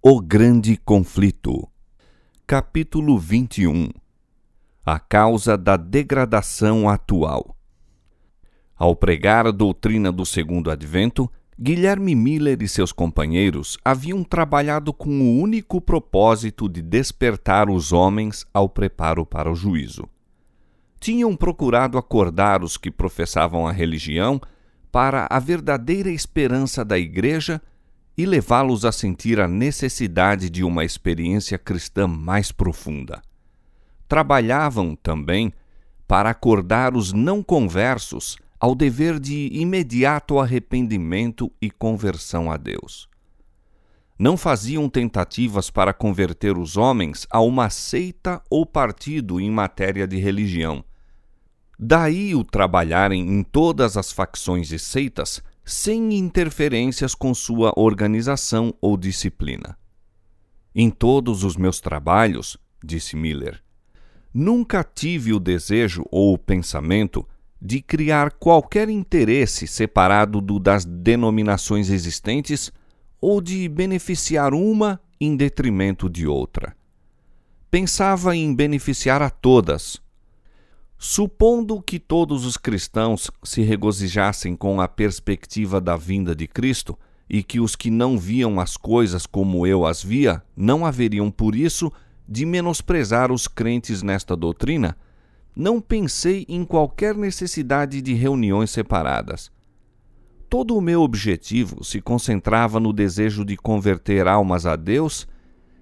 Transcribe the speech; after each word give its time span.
O 0.00 0.20
Grande 0.20 0.76
Conflito. 0.76 1.68
Capítulo 2.46 3.18
21 3.18 3.88
A 4.86 5.00
causa 5.00 5.58
da 5.58 5.76
degradação 5.76 6.88
atual. 6.88 7.56
Ao 8.76 8.94
pregar 8.94 9.44
a 9.48 9.50
doutrina 9.50 10.12
do 10.12 10.24
segundo 10.24 10.70
advento, 10.70 11.28
Guilherme 11.58 12.14
Miller 12.14 12.62
e 12.62 12.68
seus 12.68 12.92
companheiros 12.92 13.76
haviam 13.84 14.22
trabalhado 14.22 14.92
com 14.92 15.10
o 15.10 15.40
único 15.40 15.80
propósito 15.80 16.68
de 16.68 16.80
despertar 16.80 17.68
os 17.68 17.92
homens 17.92 18.46
ao 18.54 18.68
preparo 18.68 19.26
para 19.26 19.50
o 19.50 19.56
juízo. 19.56 20.08
Tinham 21.00 21.34
procurado 21.34 21.98
acordar 21.98 22.62
os 22.62 22.76
que 22.76 22.92
professavam 22.92 23.66
a 23.66 23.72
religião 23.72 24.40
para 24.92 25.26
a 25.28 25.40
verdadeira 25.40 26.08
esperança 26.08 26.84
da 26.84 26.96
Igreja 26.96 27.60
e 28.18 28.26
levá-los 28.26 28.84
a 28.84 28.90
sentir 28.90 29.38
a 29.38 29.46
necessidade 29.46 30.50
de 30.50 30.64
uma 30.64 30.84
experiência 30.84 31.56
cristã 31.56 32.08
mais 32.08 32.50
profunda. 32.50 33.22
Trabalhavam 34.08 34.96
também 34.96 35.52
para 36.08 36.30
acordar 36.30 36.96
os 36.96 37.12
não 37.12 37.44
conversos 37.44 38.36
ao 38.58 38.74
dever 38.74 39.20
de 39.20 39.50
imediato 39.52 40.40
arrependimento 40.40 41.52
e 41.62 41.70
conversão 41.70 42.50
a 42.50 42.56
Deus. 42.56 43.08
Não 44.18 44.36
faziam 44.36 44.88
tentativas 44.88 45.70
para 45.70 45.94
converter 45.94 46.58
os 46.58 46.76
homens 46.76 47.24
a 47.30 47.40
uma 47.40 47.70
seita 47.70 48.42
ou 48.50 48.66
partido 48.66 49.40
em 49.40 49.48
matéria 49.48 50.08
de 50.08 50.16
religião. 50.16 50.84
Daí 51.78 52.34
o 52.34 52.42
trabalharem 52.42 53.20
em 53.20 53.44
todas 53.44 53.96
as 53.96 54.10
facções 54.10 54.72
e 54.72 54.78
seitas 54.78 55.40
sem 55.68 56.14
interferências 56.14 57.14
com 57.14 57.34
sua 57.34 57.72
organização 57.76 58.72
ou 58.80 58.96
disciplina. 58.96 59.78
Em 60.74 60.88
todos 60.88 61.44
os 61.44 61.56
meus 61.56 61.78
trabalhos, 61.78 62.56
disse 62.82 63.14
Miller, 63.14 63.62
nunca 64.32 64.82
tive 64.82 65.34
o 65.34 65.38
desejo 65.38 66.06
ou 66.10 66.32
o 66.32 66.38
pensamento 66.38 67.28
de 67.60 67.82
criar 67.82 68.30
qualquer 68.32 68.88
interesse 68.88 69.66
separado 69.66 70.40
do 70.40 70.58
das 70.58 70.86
denominações 70.86 71.90
existentes 71.90 72.72
ou 73.20 73.40
de 73.40 73.68
beneficiar 73.68 74.54
uma 74.54 74.98
em 75.20 75.36
detrimento 75.36 76.08
de 76.08 76.26
outra. 76.26 76.74
Pensava 77.70 78.34
em 78.34 78.54
beneficiar 78.54 79.20
a 79.20 79.28
todas, 79.28 80.00
Supondo 81.00 81.80
que 81.80 82.00
todos 82.00 82.44
os 82.44 82.56
cristãos 82.56 83.30
se 83.44 83.62
regozijassem 83.62 84.56
com 84.56 84.80
a 84.80 84.88
perspectiva 84.88 85.80
da 85.80 85.96
vinda 85.96 86.34
de 86.34 86.48
Cristo 86.48 86.98
e 87.30 87.40
que 87.40 87.60
os 87.60 87.76
que 87.76 87.88
não 87.88 88.18
viam 88.18 88.58
as 88.58 88.76
coisas 88.76 89.24
como 89.24 89.64
eu 89.64 89.86
as 89.86 90.02
via 90.02 90.42
não 90.56 90.84
haveriam 90.84 91.30
por 91.30 91.54
isso 91.54 91.92
de 92.28 92.44
menosprezar 92.44 93.30
os 93.30 93.46
crentes 93.46 94.02
nesta 94.02 94.34
doutrina, 94.34 94.96
não 95.54 95.80
pensei 95.80 96.44
em 96.48 96.64
qualquer 96.64 97.14
necessidade 97.14 98.02
de 98.02 98.12
reuniões 98.14 98.72
separadas. 98.72 99.52
Todo 100.50 100.76
o 100.76 100.80
meu 100.80 101.02
objetivo 101.02 101.84
se 101.84 102.00
concentrava 102.00 102.80
no 102.80 102.92
desejo 102.92 103.44
de 103.44 103.56
converter 103.56 104.26
almas 104.26 104.66
a 104.66 104.74
Deus, 104.74 105.28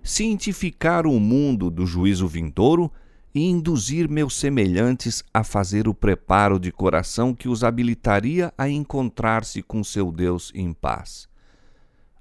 cientificar 0.03 1.07
o 1.07 1.19
mundo 1.19 1.71
do 1.71 1.87
juízo 1.87 2.29
vindouro 2.29 2.93
e 3.37 3.51
induzir 3.51 4.09
meus 4.09 4.35
semelhantes 4.35 5.23
a 5.33 5.45
fazer 5.45 5.87
o 5.87 5.93
preparo 5.93 6.59
de 6.59 6.73
coração 6.73 7.35
que 7.35 7.51
os 7.51 7.63
habilitaria 7.63 8.51
a 8.57 8.67
encontrar-se 8.67 9.63
com 9.63 9.85
seu 9.85 10.11
Deus 10.11 10.51
em 10.55 10.73
paz. 10.73 11.29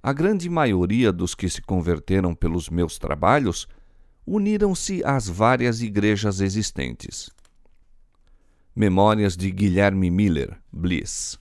A 0.03 0.11
grande 0.11 0.49
maioria 0.49 1.13
dos 1.13 1.33
que 1.33 1.47
se 1.47 1.61
converteram 1.61 2.35
pelos 2.35 2.69
meus 2.69 2.97
trabalhos 2.97 3.65
uniram-se 4.27 5.01
às 5.05 5.25
várias 5.25 5.81
igrejas 5.81 6.41
existentes. 6.41 7.29
Memórias 8.75 9.37
de 9.37 9.49
Guilherme 9.51 10.11
Miller, 10.11 10.57
Bliss. 10.69 11.39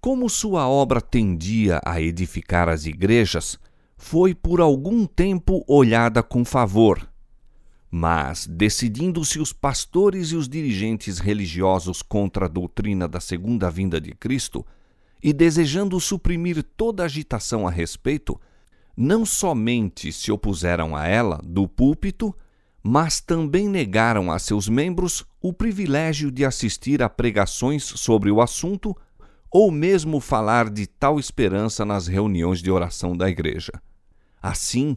Como 0.00 0.28
sua 0.28 0.68
obra 0.68 1.00
tendia 1.00 1.80
a 1.84 2.00
edificar 2.00 2.68
as 2.68 2.84
igrejas, 2.84 3.60
foi 3.96 4.34
por 4.34 4.60
algum 4.60 5.06
tempo 5.06 5.64
olhada 5.68 6.20
com 6.20 6.44
favor 6.44 7.09
mas, 7.90 8.46
decidindo-se 8.46 9.40
os 9.40 9.52
pastores 9.52 10.28
e 10.28 10.36
os 10.36 10.48
dirigentes 10.48 11.18
religiosos 11.18 12.02
contra 12.02 12.46
a 12.46 12.48
doutrina 12.48 13.08
da 13.08 13.18
segunda 13.18 13.68
vinda 13.68 14.00
de 14.00 14.12
Cristo, 14.12 14.64
e 15.22 15.32
desejando 15.32 16.00
suprimir 16.00 16.62
toda 16.76 17.04
agitação 17.04 17.66
a 17.66 17.70
respeito, 17.70 18.40
não 18.96 19.26
somente 19.26 20.12
se 20.12 20.30
opuseram 20.30 20.94
a 20.94 21.06
ela 21.06 21.40
do 21.44 21.66
púlpito, 21.66 22.34
mas 22.82 23.20
também 23.20 23.68
negaram 23.68 24.30
a 24.30 24.38
seus 24.38 24.68
membros 24.68 25.24
o 25.40 25.52
privilégio 25.52 26.30
de 26.30 26.44
assistir 26.44 27.02
a 27.02 27.08
pregações 27.08 27.82
sobre 27.84 28.30
o 28.30 28.40
assunto 28.40 28.96
ou 29.50 29.70
mesmo 29.70 30.20
falar 30.20 30.70
de 30.70 30.86
tal 30.86 31.18
esperança 31.18 31.84
nas 31.84 32.06
reuniões 32.06 32.62
de 32.62 32.70
oração 32.70 33.16
da 33.16 33.28
igreja. 33.28 33.72
Assim, 34.40 34.96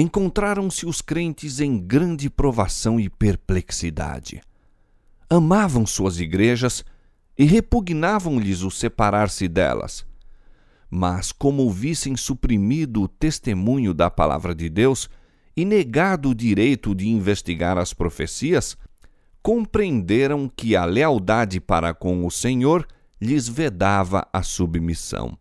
encontraram-se 0.00 0.84
os 0.84 1.00
crentes 1.00 1.58
em 1.58 1.78
grande 1.78 2.28
provação 2.28 3.00
e 3.00 3.08
perplexidade. 3.08 4.42
Amavam 5.28 5.86
suas 5.86 6.20
igrejas 6.20 6.84
e 7.38 7.44
repugnavam-lhes 7.44 8.62
o 8.62 8.70
separar-se 8.70 9.48
delas. 9.48 10.04
Mas, 10.90 11.32
como 11.32 11.70
vissem 11.70 12.14
suprimido 12.14 13.02
o 13.02 13.08
testemunho 13.08 13.94
da 13.94 14.10
palavra 14.10 14.54
de 14.54 14.68
Deus 14.68 15.08
e 15.56 15.64
negado 15.64 16.30
o 16.30 16.34
direito 16.34 16.94
de 16.94 17.08
investigar 17.08 17.78
as 17.78 17.94
profecias, 17.94 18.76
compreenderam 19.42 20.50
que 20.54 20.76
a 20.76 20.84
lealdade 20.84 21.58
para 21.58 21.94
com 21.94 22.26
o 22.26 22.30
Senhor 22.30 22.86
lhes 23.20 23.48
vedava 23.48 24.28
a 24.30 24.42
submissão 24.42 25.38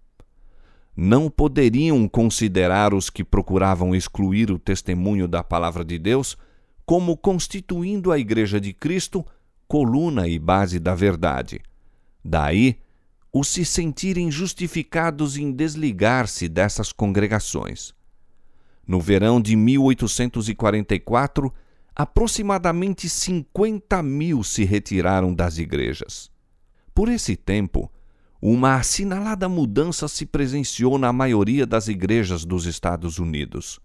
não 0.96 1.30
poderiam 1.30 2.08
considerar 2.08 2.94
os 2.94 3.10
que 3.10 3.24
procuravam 3.24 3.94
excluir 3.94 4.50
o 4.50 4.58
testemunho 4.58 5.28
da 5.28 5.44
palavra 5.44 5.84
de 5.84 6.00
Deus 6.00 6.38
como 6.86 7.18
constituindo 7.18 8.12
a 8.12 8.20
Igreja 8.20 8.62
de 8.62 8.72
Cristo 8.72 9.26
coluna 9.68 10.28
e 10.28 10.40
base 10.40 10.80
da 10.80 10.96
verdade. 10.96 11.60
Daí, 12.24 12.80
os 13.34 13.50
se 13.50 13.66
sentirem 13.66 14.32
justificados 14.32 15.36
em 15.38 15.52
desligar-se 15.52 16.48
dessas 16.48 16.94
congregações. 16.94 17.94
No 18.88 19.02
verão 19.02 19.42
de 19.42 19.56
1844, 19.56 21.52
aproximadamente 21.94 23.10
50 23.10 24.02
mil 24.04 24.44
se 24.44 24.64
retiraram 24.64 25.34
das 25.34 25.58
igrejas. 25.58 26.32
Por 26.94 27.10
esse 27.10 27.36
tempo, 27.36 27.92
uma 28.41 28.75
assinalada 28.75 29.47
mudança 29.47 30.07
se 30.07 30.25
presenciou 30.25 30.97
na 30.97 31.12
maioria 31.12 31.66
das 31.66 31.88
igrejas 31.88 32.46
dos 32.46 32.66
Estados 32.66 33.18
Unidos. 33.18 33.79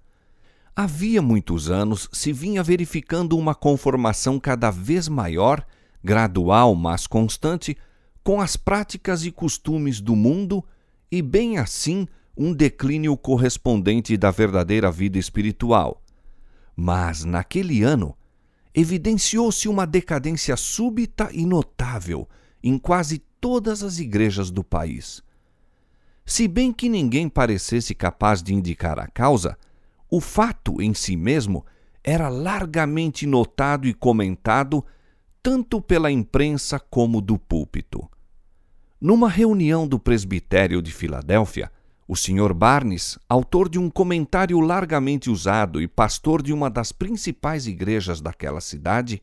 Havia 0.74 1.20
muitos 1.20 1.70
anos 1.70 2.08
se 2.12 2.32
vinha 2.32 2.62
verificando 2.62 3.36
uma 3.36 3.54
conformação 3.54 4.38
cada 4.38 4.70
vez 4.70 5.08
maior, 5.08 5.64
gradual 6.02 6.74
mas 6.74 7.06
constante, 7.06 7.76
com 8.22 8.40
as 8.40 8.56
práticas 8.56 9.24
e 9.24 9.30
costumes 9.30 10.00
do 10.00 10.14
mundo 10.14 10.64
e, 11.10 11.22
bem 11.22 11.58
assim, 11.58 12.06
um 12.36 12.52
declínio 12.52 13.16
correspondente 13.16 14.16
da 14.16 14.30
verdadeira 14.30 14.90
vida 14.90 15.18
espiritual. 15.18 16.02
Mas, 16.76 17.24
naquele 17.24 17.82
ano, 17.82 18.16
evidenciou-se 18.74 19.68
uma 19.68 19.86
decadência 19.86 20.56
súbita 20.56 21.28
e 21.32 21.44
notável 21.44 22.28
em 22.62 22.78
quase 22.78 23.22
todas 23.40 23.82
as 23.82 23.98
igrejas 23.98 24.50
do 24.50 24.62
país. 24.62 25.22
Se 26.26 26.46
bem 26.46 26.72
que 26.72 26.88
ninguém 26.88 27.28
parecesse 27.28 27.94
capaz 27.94 28.42
de 28.42 28.54
indicar 28.54 28.98
a 28.98 29.06
causa, 29.06 29.56
o 30.10 30.20
fato 30.20 30.80
em 30.80 30.94
si 30.94 31.16
mesmo 31.16 31.64
era 32.04 32.28
largamente 32.28 33.26
notado 33.26 33.86
e 33.86 33.94
comentado 33.94 34.84
tanto 35.42 35.80
pela 35.80 36.10
imprensa 36.10 36.78
como 36.78 37.20
do 37.20 37.38
púlpito. 37.38 38.08
Numa 39.00 39.28
reunião 39.28 39.88
do 39.88 39.98
presbitério 39.98 40.82
de 40.82 40.92
Filadélfia, 40.92 41.72
o 42.06 42.16
Sr. 42.16 42.52
Barnes, 42.52 43.18
autor 43.28 43.68
de 43.68 43.78
um 43.78 43.88
comentário 43.88 44.58
largamente 44.60 45.30
usado 45.30 45.80
e 45.80 45.88
pastor 45.88 46.42
de 46.42 46.52
uma 46.52 46.68
das 46.68 46.92
principais 46.92 47.66
igrejas 47.66 48.20
daquela 48.20 48.60
cidade, 48.60 49.22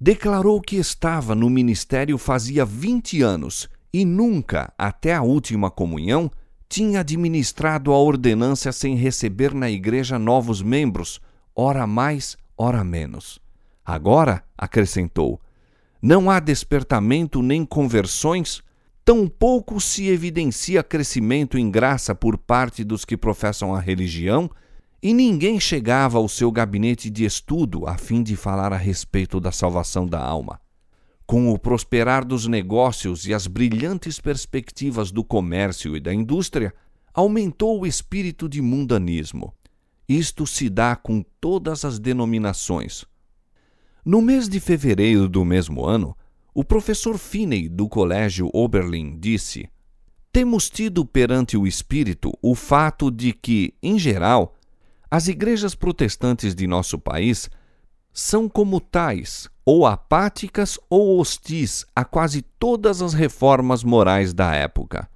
declarou 0.00 0.60
que 0.60 0.76
estava 0.76 1.34
no 1.34 1.48
ministério 1.48 2.18
fazia 2.18 2.64
20 2.64 3.22
anos 3.22 3.68
e 3.92 4.04
nunca, 4.04 4.72
até 4.76 5.14
a 5.14 5.22
última 5.22 5.70
comunhão, 5.70 6.30
tinha 6.68 7.00
administrado 7.00 7.92
a 7.92 7.98
ordenância 7.98 8.72
sem 8.72 8.96
receber 8.96 9.54
na 9.54 9.70
igreja 9.70 10.18
novos 10.18 10.60
membros, 10.60 11.20
ora 11.54 11.86
mais, 11.86 12.36
ora 12.56 12.82
menos. 12.82 13.38
Agora, 13.84 14.42
acrescentou, 14.58 15.40
não 16.02 16.30
há 16.30 16.40
despertamento 16.40 17.40
nem 17.40 17.64
conversões, 17.64 18.62
tampouco 19.04 19.80
se 19.80 20.08
evidencia 20.08 20.82
crescimento 20.82 21.56
em 21.56 21.70
graça 21.70 22.14
por 22.14 22.36
parte 22.36 22.82
dos 22.82 23.04
que 23.04 23.16
professam 23.16 23.74
a 23.74 23.78
religião, 23.78 24.50
e 25.04 25.12
ninguém 25.12 25.60
chegava 25.60 26.16
ao 26.16 26.26
seu 26.26 26.50
gabinete 26.50 27.10
de 27.10 27.26
estudo 27.26 27.86
a 27.86 27.98
fim 27.98 28.22
de 28.22 28.36
falar 28.36 28.72
a 28.72 28.76
respeito 28.78 29.38
da 29.38 29.52
salvação 29.52 30.06
da 30.06 30.18
alma. 30.18 30.58
Com 31.26 31.52
o 31.52 31.58
prosperar 31.58 32.24
dos 32.24 32.46
negócios 32.46 33.26
e 33.26 33.34
as 33.34 33.46
brilhantes 33.46 34.18
perspectivas 34.18 35.12
do 35.12 35.22
comércio 35.22 35.94
e 35.94 36.00
da 36.00 36.14
indústria, 36.14 36.72
aumentou 37.12 37.78
o 37.78 37.86
espírito 37.86 38.48
de 38.48 38.62
mundanismo. 38.62 39.52
Isto 40.08 40.46
se 40.46 40.70
dá 40.70 40.96
com 40.96 41.22
todas 41.38 41.84
as 41.84 41.98
denominações. 41.98 43.04
No 44.06 44.22
mês 44.22 44.48
de 44.48 44.58
fevereiro 44.58 45.28
do 45.28 45.44
mesmo 45.44 45.84
ano, 45.84 46.16
o 46.54 46.64
professor 46.64 47.18
Finney 47.18 47.68
do 47.68 47.90
Colégio 47.90 48.48
Oberlin 48.54 49.18
disse: 49.20 49.68
Temos 50.32 50.70
tido 50.70 51.04
perante 51.04 51.58
o 51.58 51.66
espírito 51.66 52.32
o 52.40 52.54
fato 52.54 53.10
de 53.10 53.34
que, 53.34 53.74
em 53.82 53.98
geral, 53.98 54.54
as 55.14 55.28
igrejas 55.28 55.76
protestantes 55.76 56.56
de 56.56 56.66
nosso 56.66 56.98
país 56.98 57.48
são 58.12 58.48
como 58.48 58.80
tais, 58.80 59.48
ou 59.64 59.86
apáticas 59.86 60.76
ou 60.90 61.20
hostis 61.20 61.86
a 61.94 62.04
quase 62.04 62.42
todas 62.42 63.00
as 63.00 63.14
reformas 63.14 63.84
morais 63.84 64.34
da 64.34 64.52
época. 64.56 65.08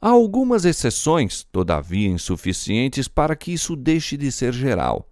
Há 0.00 0.08
algumas 0.08 0.64
exceções, 0.64 1.44
todavia 1.52 2.08
insuficientes 2.08 3.08
para 3.08 3.36
que 3.36 3.52
isso 3.52 3.76
deixe 3.76 4.16
de 4.16 4.32
ser 4.32 4.54
geral. 4.54 5.06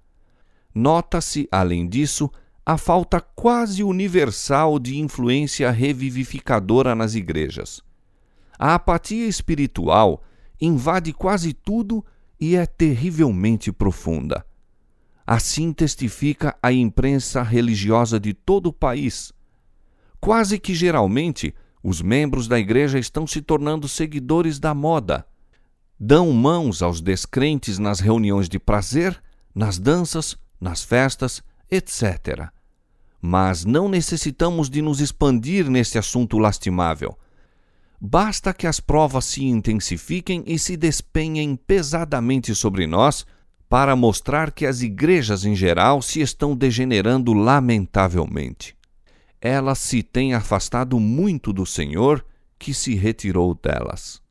Nota-se, 0.74 1.46
além 1.52 1.86
disso, 1.86 2.30
a 2.64 2.78
falta 2.78 3.20
quase 3.20 3.84
universal 3.84 4.78
de 4.78 4.98
influência 5.00 5.70
revivificadora 5.70 6.94
nas 6.94 7.14
igrejas. 7.14 7.82
A 8.58 8.74
apatia 8.74 9.26
espiritual 9.26 10.22
invade 10.58 11.12
quase 11.12 11.52
tudo 11.52 12.02
e 12.40 12.56
é 12.56 12.66
terrivelmente 12.66 13.72
profunda. 13.72 14.44
Assim 15.26 15.72
testifica 15.72 16.56
a 16.62 16.72
imprensa 16.72 17.42
religiosa 17.42 18.20
de 18.20 18.34
todo 18.34 18.66
o 18.66 18.72
país. 18.72 19.32
Quase 20.20 20.58
que 20.58 20.74
geralmente, 20.74 21.54
os 21.82 22.02
membros 22.02 22.46
da 22.48 22.58
igreja 22.58 22.98
estão 22.98 23.26
se 23.26 23.40
tornando 23.40 23.88
seguidores 23.88 24.58
da 24.58 24.74
moda. 24.74 25.26
Dão 25.98 26.32
mãos 26.32 26.82
aos 26.82 27.00
descrentes 27.00 27.78
nas 27.78 28.00
reuniões 28.00 28.48
de 28.48 28.58
prazer, 28.58 29.22
nas 29.54 29.78
danças, 29.78 30.36
nas 30.60 30.82
festas, 30.82 31.42
etc. 31.70 32.48
Mas 33.20 33.64
não 33.64 33.88
necessitamos 33.88 34.68
de 34.68 34.82
nos 34.82 35.00
expandir 35.00 35.70
nesse 35.70 35.96
assunto 35.96 36.38
lastimável. 36.38 37.16
Basta 38.00 38.52
que 38.52 38.66
as 38.66 38.80
provas 38.80 39.24
se 39.24 39.44
intensifiquem 39.44 40.42
e 40.46 40.58
se 40.58 40.76
despenhem 40.76 41.56
pesadamente 41.56 42.54
sobre 42.54 42.86
nós 42.86 43.26
para 43.68 43.96
mostrar 43.96 44.52
que 44.52 44.66
as 44.66 44.82
igrejas 44.82 45.44
em 45.44 45.54
geral 45.54 46.02
se 46.02 46.20
estão 46.20 46.54
degenerando 46.54 47.32
lamentavelmente. 47.32 48.76
Elas 49.40 49.78
se 49.78 50.02
têm 50.02 50.34
afastado 50.34 50.98
muito 50.98 51.52
do 51.52 51.66
Senhor, 51.66 52.24
que 52.58 52.72
se 52.72 52.94
retirou 52.94 53.54
delas. 53.54 54.22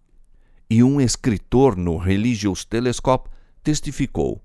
E 0.69 0.83
um 0.83 0.99
escritor 0.99 1.75
no 1.75 1.97
Religious 1.97 2.65
Telescope 2.65 3.29
testificou: 3.61 4.41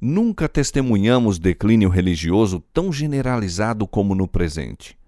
Nunca 0.00 0.48
testemunhamos 0.48 1.38
declínio 1.38 1.88
religioso 1.88 2.60
tão 2.72 2.92
generalizado 2.92 3.86
como 3.86 4.14
no 4.14 4.26
presente. 4.26 4.98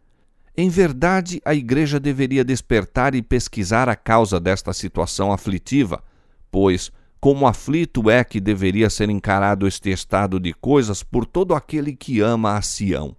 Em 0.54 0.68
verdade, 0.68 1.40
a 1.44 1.54
Igreja 1.54 1.98
deveria 1.98 2.44
despertar 2.44 3.14
e 3.14 3.22
pesquisar 3.22 3.88
a 3.88 3.96
causa 3.96 4.38
desta 4.38 4.72
situação 4.74 5.32
aflitiva, 5.32 6.02
pois, 6.50 6.92
como 7.18 7.46
aflito 7.46 8.10
é 8.10 8.22
que 8.22 8.38
deveria 8.38 8.90
ser 8.90 9.08
encarado 9.08 9.66
este 9.66 9.90
estado 9.90 10.38
de 10.38 10.52
coisas 10.52 11.02
por 11.02 11.24
todo 11.24 11.54
aquele 11.54 11.96
que 11.96 12.20
ama 12.20 12.56
a 12.56 12.62
Sião. 12.62 13.16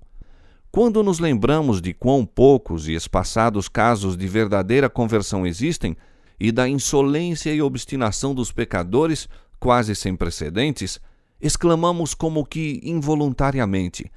Quando 0.72 1.02
nos 1.02 1.20
lembramos 1.20 1.82
de 1.82 1.94
quão 1.94 2.26
poucos 2.26 2.88
e 2.88 2.94
espaçados 2.94 3.68
casos 3.68 4.16
de 4.16 4.28
verdadeira 4.28 4.90
conversão 4.90 5.46
existem, 5.48 5.98
e 6.40 6.52
da 6.52 6.68
insolência 6.68 7.54
e 7.54 7.62
obstinação 7.62 8.36
dos 8.36 8.52
pecadores, 8.52 9.30
quase 9.60 9.96
sem 9.96 10.16
precedentes, 10.16 11.00
exclamamos 11.42 12.14
como 12.14 12.46
que 12.46 12.80
involuntariamente: 12.84 14.12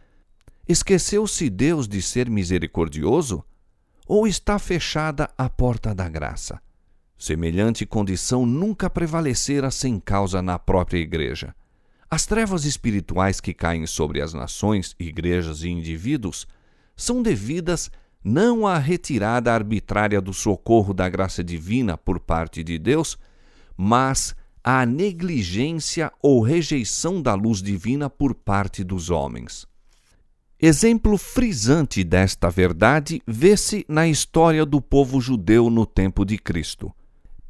Esqueceu-se 0.68 1.48
Deus 1.48 1.86
de 1.86 2.02
ser 2.02 2.28
misericordioso? 2.28 3.44
Ou 4.04 4.26
está 4.26 4.58
fechada 4.58 5.30
a 5.38 5.48
porta 5.48 5.94
da 5.94 6.08
graça? 6.08 6.60
Semelhante 7.16 7.86
condição 7.86 8.44
nunca 8.44 8.90
prevalecera 8.90 9.70
sem 9.70 10.00
causa 10.00 10.42
na 10.42 10.58
própria 10.58 10.98
Igreja. 10.98 11.54
As 12.10 12.26
trevas 12.26 12.64
espirituais 12.64 13.40
que 13.40 13.54
caem 13.54 13.86
sobre 13.86 14.20
as 14.20 14.34
nações, 14.34 14.96
igrejas 14.98 15.62
e 15.62 15.68
indivíduos 15.68 16.48
são 16.96 17.22
devidas 17.22 17.88
não 18.24 18.66
à 18.66 18.76
retirada 18.76 19.52
arbitrária 19.54 20.20
do 20.20 20.34
socorro 20.34 20.92
da 20.92 21.08
graça 21.08 21.44
divina 21.44 21.96
por 21.96 22.18
parte 22.18 22.64
de 22.64 22.76
Deus, 22.76 23.16
mas 23.76 24.34
à 24.64 24.84
negligência 24.84 26.12
ou 26.20 26.40
rejeição 26.40 27.22
da 27.22 27.34
luz 27.34 27.62
divina 27.62 28.10
por 28.10 28.34
parte 28.34 28.82
dos 28.82 29.10
homens. 29.10 29.64
Exemplo 30.58 31.18
frisante 31.18 32.02
desta 32.02 32.48
verdade 32.48 33.20
vê-se 33.26 33.84
na 33.86 34.08
história 34.08 34.64
do 34.64 34.80
povo 34.80 35.20
judeu 35.20 35.68
no 35.68 35.84
tempo 35.84 36.24
de 36.24 36.38
Cristo. 36.38 36.90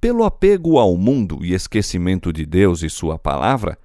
Pelo 0.00 0.24
apego 0.24 0.76
ao 0.76 0.96
mundo 0.96 1.38
e 1.44 1.54
esquecimento 1.54 2.32
de 2.32 2.44
Deus 2.44 2.82
e 2.82 2.90
Sua 2.90 3.16
palavra, 3.16 3.78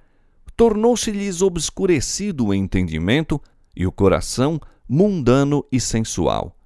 tornou-se-lhes 0.56 1.40
obscurecido 1.40 2.46
o 2.46 2.54
entendimento 2.54 3.40
e 3.76 3.86
o 3.86 3.92
coração 3.92 4.60
mundano 4.88 5.64
e 5.70 5.78
sensual. 5.78 6.56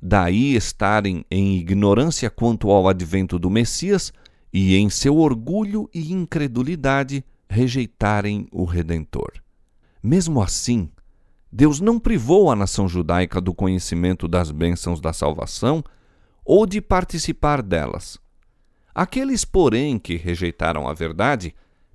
Daí 0.00 0.54
estarem 0.54 1.24
em 1.28 1.56
ignorância 1.56 2.30
quanto 2.30 2.70
ao 2.70 2.86
advento 2.86 3.40
do 3.40 3.50
Messias 3.50 4.12
e, 4.52 4.76
em 4.76 4.88
seu 4.88 5.16
orgulho 5.16 5.90
e 5.92 6.12
incredulidade, 6.12 7.24
rejeitarem 7.50 8.46
o 8.52 8.64
Redentor. 8.64 9.32
Mesmo 10.00 10.40
assim, 10.40 10.88
Deus 11.50 11.80
não 11.80 11.98
privou 11.98 12.50
a 12.50 12.56
nação 12.56 12.86
judaica 12.88 13.40
do 13.40 13.54
conhecimento 13.54 14.28
das 14.28 14.50
bênçãos 14.50 15.00
da 15.00 15.12
salvação 15.12 15.82
ou 16.44 16.66
de 16.66 16.80
participar 16.80 17.62
delas. 17.62 18.18
Aqueles, 18.94 19.44
porém, 19.44 19.98
que 19.98 20.16
rejeitaram 20.16 20.88
a 20.88 20.92
verdade, 20.92 21.54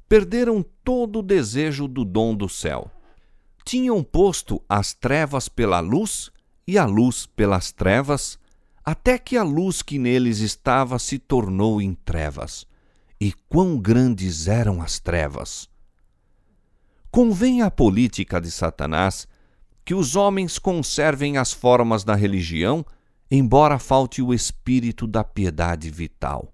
perderam 0.10 0.66
todo 0.84 1.20
o 1.20 1.24
desejo 1.24 1.88
do 1.88 2.04
dom 2.04 2.36
do 2.36 2.50
céu. 2.50 2.90
Tinham 3.66 4.04
posto 4.04 4.62
as 4.68 4.94
trevas 4.94 5.48
pela 5.48 5.80
luz 5.80 6.32
e 6.68 6.78
a 6.78 6.86
luz 6.86 7.26
pelas 7.26 7.72
trevas, 7.72 8.40
até 8.84 9.18
que 9.18 9.38
a 9.38 9.44
luz 9.44 9.82
que 9.82 9.98
neles 9.98 10.40
estava 10.40 10.98
se 10.98 11.18
tornou 11.20 11.82
em 11.82 11.94
trevas. 11.94 12.66
E 13.20 13.32
quão 13.48 13.78
grandes 13.78 14.48
eram 14.48 14.82
as 14.82 15.00
trevas! 15.00 15.70
Convém 17.10 17.62
à 17.62 17.70
política 17.70 18.42
de 18.42 18.50
Satanás 18.50 19.28
que 19.86 19.94
os 19.94 20.16
homens 20.16 20.58
conservem 20.58 21.38
as 21.38 21.52
formas 21.52 22.04
da 22.04 22.16
religião, 22.16 22.86
embora 23.30 23.80
falte 23.80 24.22
o 24.22 24.34
espírito 24.34 25.06
da 25.06 25.24
piedade 25.24 25.90
vital. 25.90 26.54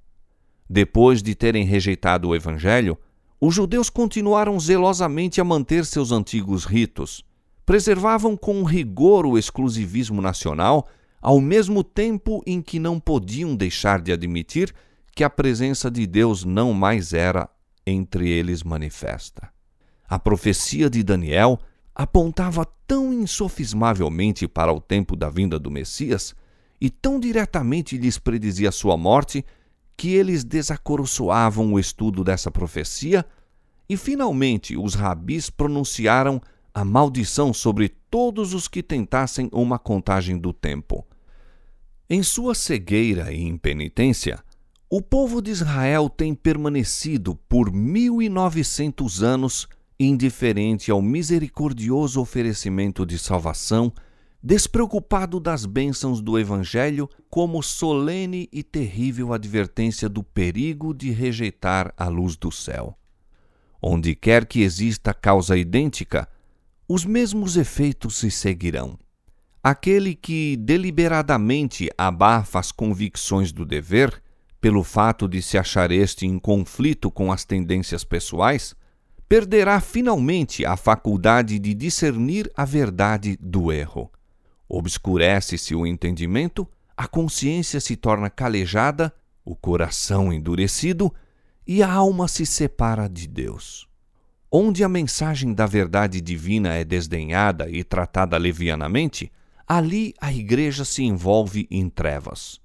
Depois 0.70 1.22
de 1.22 1.36
terem 1.36 1.66
rejeitado 1.66 2.30
o 2.30 2.36
Evangelho, 2.36 2.98
os 3.42 3.56
judeus 3.56 3.90
continuaram 3.90 4.60
zelosamente 4.60 5.40
a 5.40 5.44
manter 5.44 5.86
seus 5.86 6.12
antigos 6.12 6.66
ritos, 6.66 7.24
preservavam 7.66 8.36
com 8.36 8.64
rigor 8.64 9.26
o 9.26 9.38
exclusivismo 9.38 10.22
nacional, 10.22 10.88
ao 11.22 11.40
mesmo 11.40 11.84
tempo 11.84 12.42
em 12.46 12.62
que 12.62 12.80
não 12.80 13.00
podiam 13.00 13.56
deixar 13.56 14.02
de 14.02 14.12
admitir 14.12 14.74
que 15.16 15.24
a 15.24 15.30
presença 15.30 15.90
de 15.92 16.08
Deus 16.08 16.44
não 16.44 16.74
mais 16.74 17.14
era 17.14 17.50
entre 17.86 18.30
eles 18.30 18.64
manifesta. 18.64 19.50
A 20.08 20.18
profecia 20.18 20.90
de 20.90 21.04
Daniel 21.04 21.60
apontava 22.00 22.66
tão 22.88 23.12
insofismavelmente 23.12 24.48
para 24.48 24.72
o 24.72 24.80
tempo 24.80 25.18
da 25.18 25.30
vinda 25.30 25.60
do 25.60 25.70
Messias 25.70 26.34
e 26.80 26.90
tão 26.90 27.20
diretamente 27.20 27.98
lhes 27.98 28.18
predizia 28.18 28.72
sua 28.72 28.96
morte 28.96 29.44
que 29.98 30.14
eles 30.14 30.46
desacoroçoavam 30.46 31.74
o 31.74 31.78
estudo 31.78 32.24
dessa 32.24 32.50
profecia 32.50 33.26
e 33.90 33.98
finalmente 33.98 34.78
os 34.78 34.94
rabis 34.94 35.50
pronunciaram 35.50 36.42
a 36.74 36.86
maldição 36.86 37.54
sobre 37.54 37.90
todos 37.90 38.54
os 38.54 38.70
que 38.70 38.82
tentassem 38.82 39.50
uma 39.52 39.78
contagem 39.78 40.38
do 40.38 40.54
tempo. 40.54 41.06
Em 42.10 42.24
sua 42.24 42.56
cegueira 42.56 43.34
e 43.34 43.42
impenitência, 43.42 44.40
o 44.90 45.02
povo 45.02 45.42
de 45.42 45.52
Israel 45.52 46.10
tem 46.10 46.34
permanecido 46.34 47.36
por 47.50 47.74
mil 47.74 48.22
e 48.22 48.30
novecentos 48.30 49.22
anos 49.22 49.68
indiferente 50.00 50.90
ao 50.90 51.02
misericordioso 51.02 52.22
oferecimento 52.22 53.06
de 53.06 53.20
salvação, 53.20 53.92
despreocupado 54.42 55.40
das 55.40 55.66
bênçãos 55.66 56.22
do 56.22 56.40
Evangelho, 56.40 57.10
como 57.30 57.62
solene 57.62 58.48
e 58.54 58.64
terrível 58.64 59.34
advertência 59.34 60.08
do 60.08 60.24
perigo 60.24 60.94
de 60.94 61.12
rejeitar 61.12 61.94
a 61.98 62.08
luz 62.08 62.38
do 62.38 62.50
céu. 62.50 62.98
Onde 63.82 64.16
quer 64.16 64.46
que 64.46 64.62
exista 64.62 65.14
causa 65.14 65.58
idêntica, 65.58 66.28
os 66.88 67.04
mesmos 67.04 67.58
efeitos 67.58 68.18
se 68.18 68.32
seguirão. 68.32 68.98
Aquele 69.62 70.16
que 70.16 70.56
deliberadamente 70.56 71.90
abafa 71.98 72.60
as 72.60 72.72
convicções 72.72 73.52
do 73.52 73.66
dever, 73.66 74.22
pelo 74.62 74.84
fato 74.84 75.28
de 75.28 75.42
se 75.42 75.58
achar 75.58 75.92
este 75.92 76.26
em 76.26 76.40
conflito 76.40 77.12
com 77.12 77.32
as 77.32 77.44
tendências 77.44 78.06
pessoais, 78.06 78.74
perderá 79.30 79.80
finalmente 79.80 80.66
a 80.66 80.76
faculdade 80.76 81.60
de 81.60 81.76
discernir 81.76 82.52
a 82.58 82.66
verdade 82.66 83.38
do 83.40 83.72
erro. 83.72 84.12
Obscurece-se 84.68 85.76
o 85.76 85.86
entendimento, 85.86 86.68
a 86.98 87.08
consciência 87.08 87.80
se 87.80 87.96
torna 87.96 88.28
calejada, 88.28 89.14
o 89.46 89.56
coração 89.56 90.34
endurecido 90.34 91.14
e 91.66 91.84
a 91.84 91.92
alma 91.92 92.28
se 92.28 92.44
separa 92.44 93.08
de 93.08 93.28
Deus. 93.28 93.88
Onde 94.52 94.84
a 94.84 94.90
mensagem 94.90 95.54
da 95.54 95.68
verdade 95.68 96.20
divina 96.20 96.74
é 96.74 96.84
desdenhada 96.84 97.70
e 97.70 97.84
tratada 97.84 98.36
levianamente, 98.36 99.32
ali 99.68 100.16
a 100.20 100.34
igreja 100.34 100.84
se 100.84 101.04
envolve 101.04 101.68
em 101.70 101.88
trevas. 101.88 102.60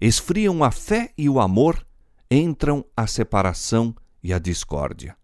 Esfriam 0.00 0.64
a 0.64 0.72
fé 0.72 1.12
e 1.16 1.28
o 1.28 1.38
amor, 1.38 1.86
entram 2.28 2.84
a 2.96 3.06
separação 3.06 3.94
e 4.20 4.32
a 4.32 4.40
discórdia. 4.40 5.19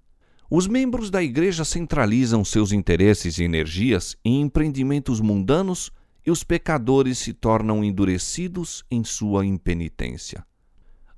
Os 0.50 0.69
membros 0.69 1.11
da 1.11 1.23
igreja 1.23 1.65
centralizam 1.65 2.45
seus 2.45 2.71
interesses 2.71 3.38
e 3.38 3.45
energias 3.45 4.17
em 4.25 4.43
empreendimentos 4.43 5.21
mundanos 5.21 5.91
e 6.25 6.31
os 6.31 6.45
pecadores 6.45 7.19
se 7.19 7.33
tornam 7.33 7.83
endurecidos 7.83 8.85
em 8.91 9.03
sua 9.03 9.45
impenitência. 9.45 10.45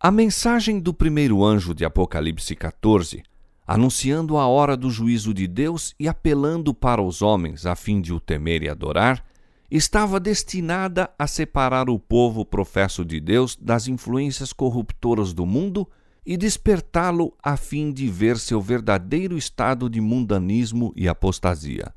A 0.01 0.11
mensagem 0.11 0.81
do 0.81 0.95
primeiro 0.95 1.45
anjo 1.45 1.75
de 1.75 1.85
Apocalipse 1.85 2.55
14, 2.55 3.23
anunciando 3.67 4.39
a 4.39 4.47
hora 4.47 4.77
do 4.77 4.91
juízo 4.91 5.35
de 5.35 5.47
Deus 5.47 5.95
e 6.01 6.09
apelando 6.09 6.73
para 6.73 7.03
os 7.03 7.21
homens 7.21 7.67
a 7.67 7.77
fim 7.77 8.01
de 8.01 8.15
o 8.15 8.21
temer 8.21 8.63
e 8.63 8.69
adorar, 8.69 9.23
estava 9.71 10.19
destinada 10.19 11.11
a 11.19 11.27
separar 11.27 11.91
o 11.91 11.99
povo 11.99 12.47
professo 12.47 13.05
de 13.05 13.21
Deus 13.21 13.57
das 13.61 13.89
influências 13.89 14.55
corruptoras 14.55 15.35
do 15.35 15.45
mundo 15.45 15.87
e 16.29 16.37
despertá-lo 16.37 17.35
a 17.43 17.57
fim 17.57 17.91
de 17.91 18.07
ver 18.07 18.37
seu 18.37 18.61
verdadeiro 18.61 19.39
estado 19.39 19.89
de 19.89 19.99
mundanismo 19.99 20.93
e 20.95 21.09
apostasia. 21.09 21.91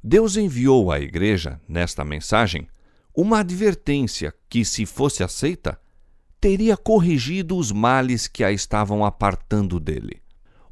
Deus 0.00 0.36
enviou 0.36 0.92
à 0.92 1.00
Igreja, 1.00 1.60
nesta 1.68 2.04
mensagem, 2.04 2.68
uma 3.12 3.40
advertência 3.40 4.32
que, 4.48 4.64
se 4.64 4.86
fosse 4.86 5.24
aceita, 5.24 5.80
teria 6.40 6.76
corrigido 6.76 7.56
os 7.56 7.72
males 7.72 8.28
que 8.28 8.44
a 8.44 8.52
estavam 8.52 9.04
apartando 9.04 9.80
dele. 9.80 10.22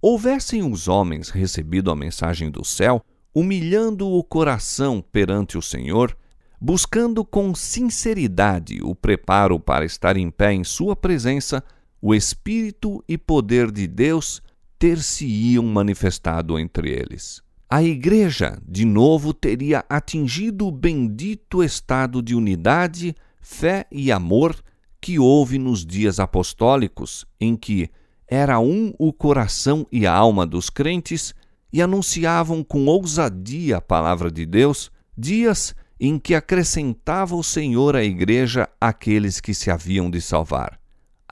Houvessem 0.01 0.63
os 0.63 0.87
homens 0.87 1.31
recebido 1.31 1.91
a 1.91 1.97
mensagem 1.97 2.49
do 2.49 2.65
céu, 2.65 3.05
humilhando 3.35 4.09
o 4.09 4.23
coração 4.23 5.03
perante 5.11 5.59
o 5.59 5.63
Senhor, 5.63 6.17
buscando 6.61 7.25
com 7.25 7.57
sinceridade 7.57 8.79
o 8.85 8.95
preparo 8.95 9.59
para 9.59 9.85
estar 9.85 10.17
em 10.17 10.31
pé 10.31 10.53
em 10.53 10.63
Sua 10.63 10.95
presença, 10.95 11.61
o 12.01 12.15
Espírito 12.15 13.05
e 13.09 13.19
poder 13.19 13.71
de 13.71 13.87
Deus 13.87 14.43
ter-se-iam 14.79 15.65
manifestado 15.65 16.59
entre 16.59 16.91
eles. 16.91 17.43
A 17.69 17.83
Igreja, 17.83 18.59
de 18.67 18.85
novo, 18.85 19.33
teria 19.33 19.85
atingido 19.89 20.67
o 20.67 20.73
bendito 20.73 21.63
estado 21.63 22.21
de 22.23 22.35
unidade, 22.35 23.15
fé 23.41 23.87
e 23.93 24.11
amor 24.11 24.57
que 25.01 25.19
houve 25.19 25.59
nos 25.59 25.87
dias 25.87 26.19
apostólicos, 26.19 27.25
em 27.41 27.55
que 27.55 27.89
era 28.27 28.59
um 28.59 28.93
o 28.99 29.13
coração 29.13 29.87
e 29.93 30.07
a 30.07 30.13
alma 30.13 30.47
dos 30.47 30.71
crentes 30.71 31.35
e 31.73 31.81
anunciavam 31.81 32.65
com 32.65 32.87
ousadia 32.87 33.77
a 33.77 33.81
palavra 33.81 34.31
de 34.31 34.45
Deus, 34.45 34.91
dias 35.17 35.75
em 35.99 36.19
que 36.19 36.35
acrescentava 36.35 37.37
o 37.37 37.45
Senhor 37.45 37.95
à 37.95 38.03
Igreja 38.03 38.69
aqueles 38.81 39.41
que 39.41 39.53
se 39.55 39.71
haviam 39.71 40.11
de 40.11 40.21
salvar. 40.21 40.80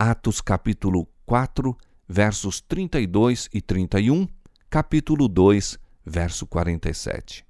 Atos 0.00 0.40
capítulo 0.40 1.08
4, 1.26 1.76
versos 2.08 2.60
32 2.60 3.48
e 3.52 3.60
31, 3.60 4.28
capítulo 4.70 5.26
2, 5.26 5.76
verso 6.06 6.46
47. 6.46 7.44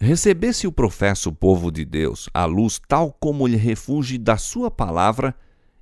Recebesse 0.00 0.68
o 0.68 0.70
professo 0.70 1.32
povo 1.32 1.72
de 1.72 1.84
Deus 1.84 2.30
a 2.32 2.44
luz 2.44 2.80
tal 2.86 3.12
como 3.12 3.48
lhe 3.48 3.56
refuge 3.56 4.16
da 4.16 4.36
sua 4.36 4.70
palavra 4.70 5.34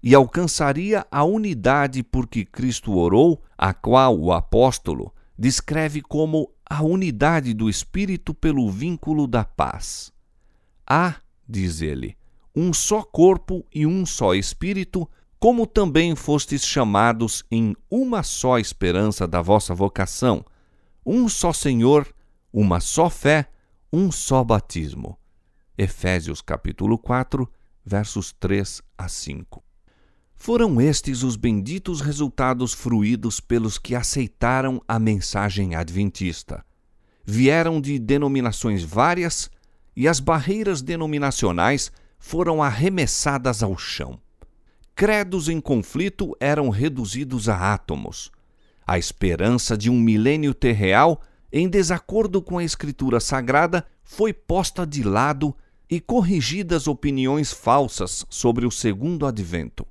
e 0.03 0.15
alcançaria 0.15 1.07
a 1.11 1.23
unidade 1.23 2.03
por 2.03 2.27
que 2.27 2.47
Cristo 2.47 2.97
orou, 2.97 3.43
a 3.59 3.75
qual 3.75 4.19
o 4.19 4.33
apóstolo 4.33 5.13
descreve 5.39 6.01
como 6.01 6.51
a 6.65 6.83
unidade 6.83 7.53
do 7.53 7.69
Espírito 7.69 8.33
pelo 8.33 8.71
vínculo 8.71 9.27
da 9.27 9.45
paz. 9.45 10.11
Há, 10.87 11.17
diz 11.47 11.83
ele, 11.83 12.17
um 12.55 12.73
só 12.73 13.03
corpo 13.03 13.67
e 13.71 13.87
um 13.87 14.07
só 14.07 14.35
Espírito, 14.35 15.07
como 15.47 15.65
também 15.65 16.17
fostes 16.17 16.67
chamados 16.67 17.45
em 17.49 17.77
uma 17.89 18.25
só 18.25 18.59
esperança 18.59 19.29
da 19.29 19.41
vossa 19.41 19.73
vocação, 19.73 20.45
um 21.07 21.29
só 21.29 21.53
Senhor, 21.53 22.13
uma 22.53 22.81
só 22.81 23.09
fé, 23.09 23.49
um 23.93 24.11
só 24.11 24.43
batismo. 24.43 25.17
Efésios 25.79 26.43
capítulo 26.43 26.99
4, 26.99 27.49
versos 27.85 28.33
3 28.33 28.83
a 28.99 29.07
5. 29.07 29.63
Foram 30.35 30.81
estes 30.81 31.23
os 31.23 31.37
benditos 31.37 32.01
resultados 32.01 32.73
fruídos 32.73 33.39
pelos 33.39 33.79
que 33.79 33.95
aceitaram 33.95 34.83
a 34.89 34.99
mensagem 34.99 35.77
adventista. 35.77 36.67
Vieram 37.25 37.81
de 37.81 38.01
denominações 38.01 38.83
várias 38.83 39.49
e 39.95 40.09
as 40.09 40.19
barreiras 40.19 40.83
denominacionais 40.83 41.93
foram 42.19 42.61
arremessadas 42.61 43.63
ao 43.63 43.79
chão 43.79 44.19
credos 44.97 45.51
em 45.51 45.61
conflito 45.61 46.35
eram 46.41 46.71
reduzidos 46.71 47.51
a 47.51 47.75
átomos. 47.75 48.33
A 48.87 48.99
esperança 48.99 49.77
de 49.77 49.91
um 49.91 50.01
milênio 50.01 50.55
terreal, 50.55 51.21
em 51.53 51.69
desacordo 51.69 52.41
com 52.41 52.57
a 52.57 52.65
Escritura 52.65 53.21
Sagrada, 53.21 53.87
foi 54.03 54.33
posta 54.33 54.87
de 54.87 55.03
lado 55.03 55.55
e 55.91 56.01
corrigidas 56.01 56.87
opiniões 56.87 57.53
falsas 57.53 58.25
sobre 58.31 58.65
o 58.65 58.71
segundo 58.71 59.27
advento. 59.27 59.87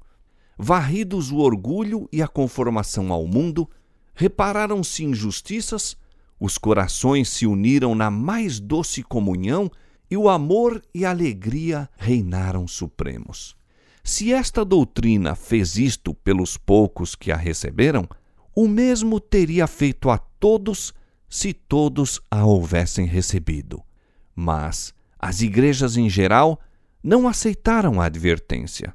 Varridos 0.57 1.29
o 1.29 1.37
orgulho 1.37 2.09
e 2.11 2.19
a 2.23 2.27
conformação 2.27 3.13
ao 3.13 3.27
mundo, 3.27 3.69
repararam-se 4.15 5.03
injustiças, 5.03 5.95
os 6.39 6.57
corações 6.57 7.29
se 7.29 7.45
uniram 7.45 7.93
na 7.93 8.09
mais 8.09 8.59
doce 8.59 9.03
comunhão 9.03 9.69
e 10.09 10.17
o 10.17 10.27
amor 10.29 10.81
e 10.95 11.05
a 11.05 11.11
alegria 11.11 11.87
reinaram 11.95 12.67
supremos. 12.67 13.55
Se 14.07 14.31
esta 14.31 14.63
doutrina 14.63 15.33
fez 15.33 15.77
isto 15.77 16.13
pelos 16.13 16.57
poucos 16.57 17.15
que 17.15 17.31
a 17.31 17.35
receberam, 17.35 18.07
o 18.55 18.67
mesmo 18.67 19.19
teria 19.19 19.65
feito 19.65 20.11
a 20.11 20.19
todos 20.19 20.93
se 21.27 21.51
todos 21.51 22.21
a 22.29 22.45
houvessem 22.45 23.07
recebido. 23.07 23.81
Mas 24.35 24.93
as 25.17 25.41
igrejas 25.41 25.97
em 25.97 26.07
geral 26.07 26.59
não 27.01 27.27
aceitaram 27.27 27.99
a 27.99 28.05
advertência. 28.05 28.93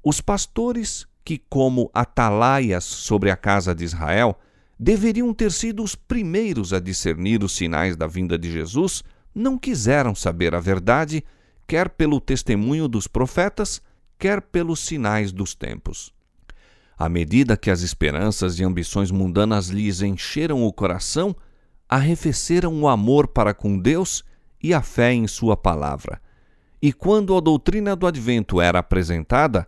Os 0.00 0.20
pastores, 0.20 1.08
que, 1.24 1.38
como 1.50 1.90
atalaias 1.92 2.84
sobre 2.84 3.32
a 3.32 3.36
casa 3.36 3.74
de 3.74 3.82
Israel, 3.82 4.38
deveriam 4.78 5.34
ter 5.34 5.50
sido 5.50 5.82
os 5.82 5.96
primeiros 5.96 6.72
a 6.72 6.78
discernir 6.78 7.42
os 7.42 7.50
sinais 7.50 7.96
da 7.96 8.06
vinda 8.06 8.38
de 8.38 8.52
Jesus, 8.52 9.02
não 9.34 9.58
quiseram 9.58 10.14
saber 10.14 10.54
a 10.54 10.60
verdade, 10.60 11.24
quer 11.66 11.88
pelo 11.88 12.20
testemunho 12.20 12.86
dos 12.86 13.08
profetas, 13.08 13.82
quer 14.18 14.40
pelos 14.40 14.80
sinais 14.80 15.32
dos 15.32 15.54
tempos. 15.54 16.14
À 16.98 17.08
medida 17.08 17.56
que 17.56 17.70
as 17.70 17.82
esperanças 17.82 18.58
e 18.58 18.64
ambições 18.64 19.10
mundanas 19.10 19.68
lhes 19.68 20.00
encheram 20.00 20.64
o 20.64 20.72
coração, 20.72 21.36
arrefeceram 21.88 22.80
o 22.80 22.88
amor 22.88 23.28
para 23.28 23.52
com 23.52 23.78
Deus 23.78 24.24
e 24.62 24.72
a 24.72 24.80
fé 24.80 25.12
em 25.12 25.26
Sua 25.26 25.56
palavra. 25.56 26.20
E 26.80 26.92
quando 26.92 27.36
a 27.36 27.40
doutrina 27.40 27.94
do 27.94 28.06
advento 28.06 28.60
era 28.60 28.78
apresentada, 28.78 29.66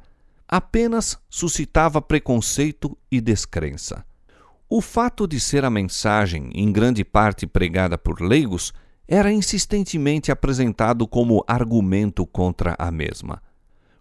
apenas 0.48 1.18
suscitava 1.28 2.00
preconceito 2.00 2.96
e 3.10 3.20
descrença. 3.20 4.04
O 4.68 4.80
fato 4.80 5.26
de 5.26 5.38
ser 5.38 5.64
a 5.64 5.70
mensagem, 5.70 6.50
em 6.54 6.70
grande 6.72 7.04
parte 7.04 7.46
pregada 7.46 7.96
por 7.98 8.20
leigos, 8.20 8.72
era 9.06 9.32
insistentemente 9.32 10.30
apresentado 10.30 11.06
como 11.06 11.42
argumento 11.46 12.26
contra 12.26 12.74
a 12.78 12.90
mesma. 12.90 13.42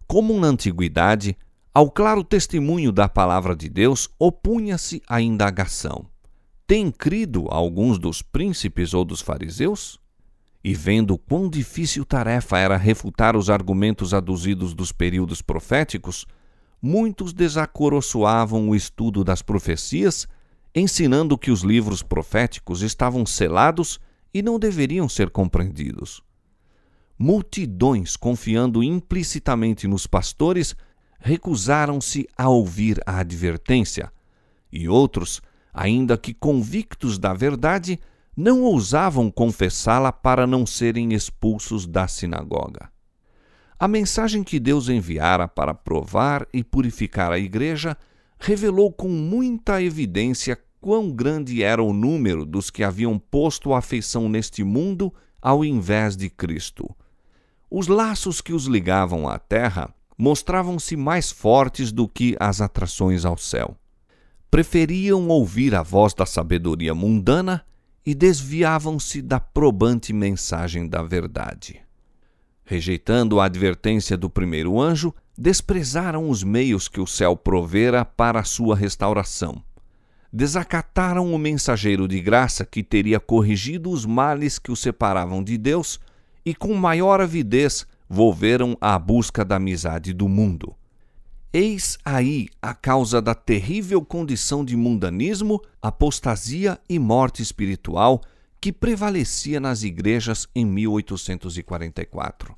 Como 0.08 0.40
na 0.40 0.48
antiguidade, 0.48 1.38
ao 1.74 1.92
claro 1.92 2.24
testemunho 2.24 2.92
da 2.92 3.10
palavra 3.10 3.56
de 3.56 3.68
Deus 3.68 4.10
opunha-se 4.18 5.02
a 5.08 5.22
indagação: 5.22 6.06
Tem 6.66 6.90
crido 6.90 7.48
alguns 7.50 8.00
dos 8.00 8.22
príncipes 8.22 8.94
ou 8.94 9.04
dos 9.04 9.22
fariseus? 9.22 10.00
E 10.64 10.74
vendo 10.74 11.18
quão 11.18 11.50
difícil 11.50 12.04
tarefa 12.04 12.58
era 12.58 12.78
refutar 12.78 13.36
os 13.36 13.50
argumentos 13.50 14.14
aduzidos 14.14 14.74
dos 14.74 14.92
períodos 14.92 15.42
proféticos, 15.42 16.26
muitos 16.82 17.32
desacoroçoavam 17.32 18.70
o 18.70 18.76
estudo 18.76 19.24
das 19.24 19.42
profecias 19.42 20.28
ensinando 20.80 21.38
que 21.38 21.50
os 21.50 21.62
livros 21.62 22.04
proféticos 22.04 22.82
estavam 22.82 23.26
selados 23.26 24.00
e 24.34 24.44
não 24.44 24.60
deveriam 24.60 25.10
ser 25.10 25.32
compreendidos. 25.32 26.22
Multidões, 27.18 28.16
confiando 28.16 28.84
implicitamente 28.84 29.88
nos 29.88 30.06
pastores, 30.06 30.76
recusaram-se 31.20 32.28
a 32.38 32.48
ouvir 32.48 33.02
a 33.06 33.20
advertência, 33.20 34.12
e 34.72 34.88
outros, 34.88 35.42
ainda 35.74 36.18
que 36.18 36.34
convictos 36.34 37.18
da 37.18 37.34
verdade, 37.34 38.00
não 38.36 38.62
ousavam 38.62 39.32
confessá-la 39.32 40.12
para 40.12 40.46
não 40.46 40.64
serem 40.64 41.14
expulsos 41.14 41.88
da 41.88 42.08
sinagoga. 42.08 42.90
A 43.80 43.88
mensagem 43.88 44.44
que 44.44 44.60
Deus 44.60 44.90
enviara 44.90 45.48
para 45.48 45.74
provar 45.74 46.48
e 46.54 46.64
purificar 46.64 47.32
a 47.32 47.40
igreja 47.40 47.98
revelou 48.40 48.92
com 48.92 49.08
muita 49.08 49.82
evidência 49.82 50.58
quão 50.80 51.12
grande 51.12 51.64
era 51.64 51.82
o 51.82 51.94
número 51.94 52.46
dos 52.46 52.70
que 52.70 52.84
haviam 52.84 53.18
posto 53.18 53.74
afeição 53.74 54.30
neste 54.30 54.64
mundo 54.64 55.12
ao 55.42 55.66
invés 55.66 56.16
de 56.16 56.30
Cristo. 56.30 56.96
Os 57.70 57.88
laços 57.88 58.40
que 58.40 58.54
os 58.54 58.66
ligavam 58.66 59.28
à 59.28 59.38
terra 59.38 59.94
mostravam-se 60.18 60.96
mais 60.96 61.30
fortes 61.32 61.92
do 61.92 62.08
que 62.08 62.36
as 62.40 62.62
atrações 62.62 63.26
ao 63.26 63.38
céu. 63.38 63.76
Preferiam 64.50 65.28
ouvir 65.28 65.76
a 65.76 65.84
voz 65.84 66.14
da 66.14 66.26
sabedoria 66.26 66.96
mundana 66.96 67.66
e 68.06 68.16
desviavam-se 68.16 69.22
da 69.22 69.40
probante 69.40 70.14
mensagem 70.14 70.88
da 70.88 71.04
verdade. 71.04 71.82
Rejeitando 72.64 73.40
a 73.40 73.46
advertência 73.46 74.18
do 74.18 74.30
primeiro 74.30 74.80
anjo, 74.80 75.14
desprezaram 75.38 76.30
os 76.30 76.44
meios 76.44 76.88
que 76.88 77.02
o 77.02 77.06
céu 77.06 77.36
provera 77.36 78.06
para 78.06 78.44
sua 78.46 78.76
restauração. 78.76 79.62
Desacataram 80.32 81.34
o 81.34 81.38
mensageiro 81.38 82.08
de 82.08 82.20
graça 82.22 82.66
que 82.66 82.82
teria 82.82 83.20
corrigido 83.20 83.92
os 83.92 84.06
males 84.06 84.58
que 84.58 84.72
os 84.72 84.80
separavam 84.80 85.44
de 85.44 85.58
Deus 85.58 86.00
e, 86.48 86.56
com 86.56 86.74
maior 86.76 87.20
avidez, 87.20 87.86
volveram 88.08 88.78
à 88.80 88.98
busca 88.98 89.44
da 89.44 89.58
amizade 89.58 90.14
do 90.14 90.30
mundo. 90.30 90.74
Eis 91.52 91.98
aí 92.06 92.48
a 92.62 92.74
causa 92.74 93.22
da 93.22 93.36
terrível 93.36 94.02
condição 94.02 94.64
de 94.64 94.74
mundanismo, 94.78 95.62
apostasia 95.82 96.80
e 96.88 96.98
morte 96.98 97.42
espiritual 97.42 98.22
que 98.62 98.72
prevalecia 98.72 99.60
nas 99.60 99.84
igrejas 99.84 100.48
em 100.56 100.66
1844. 100.66 102.56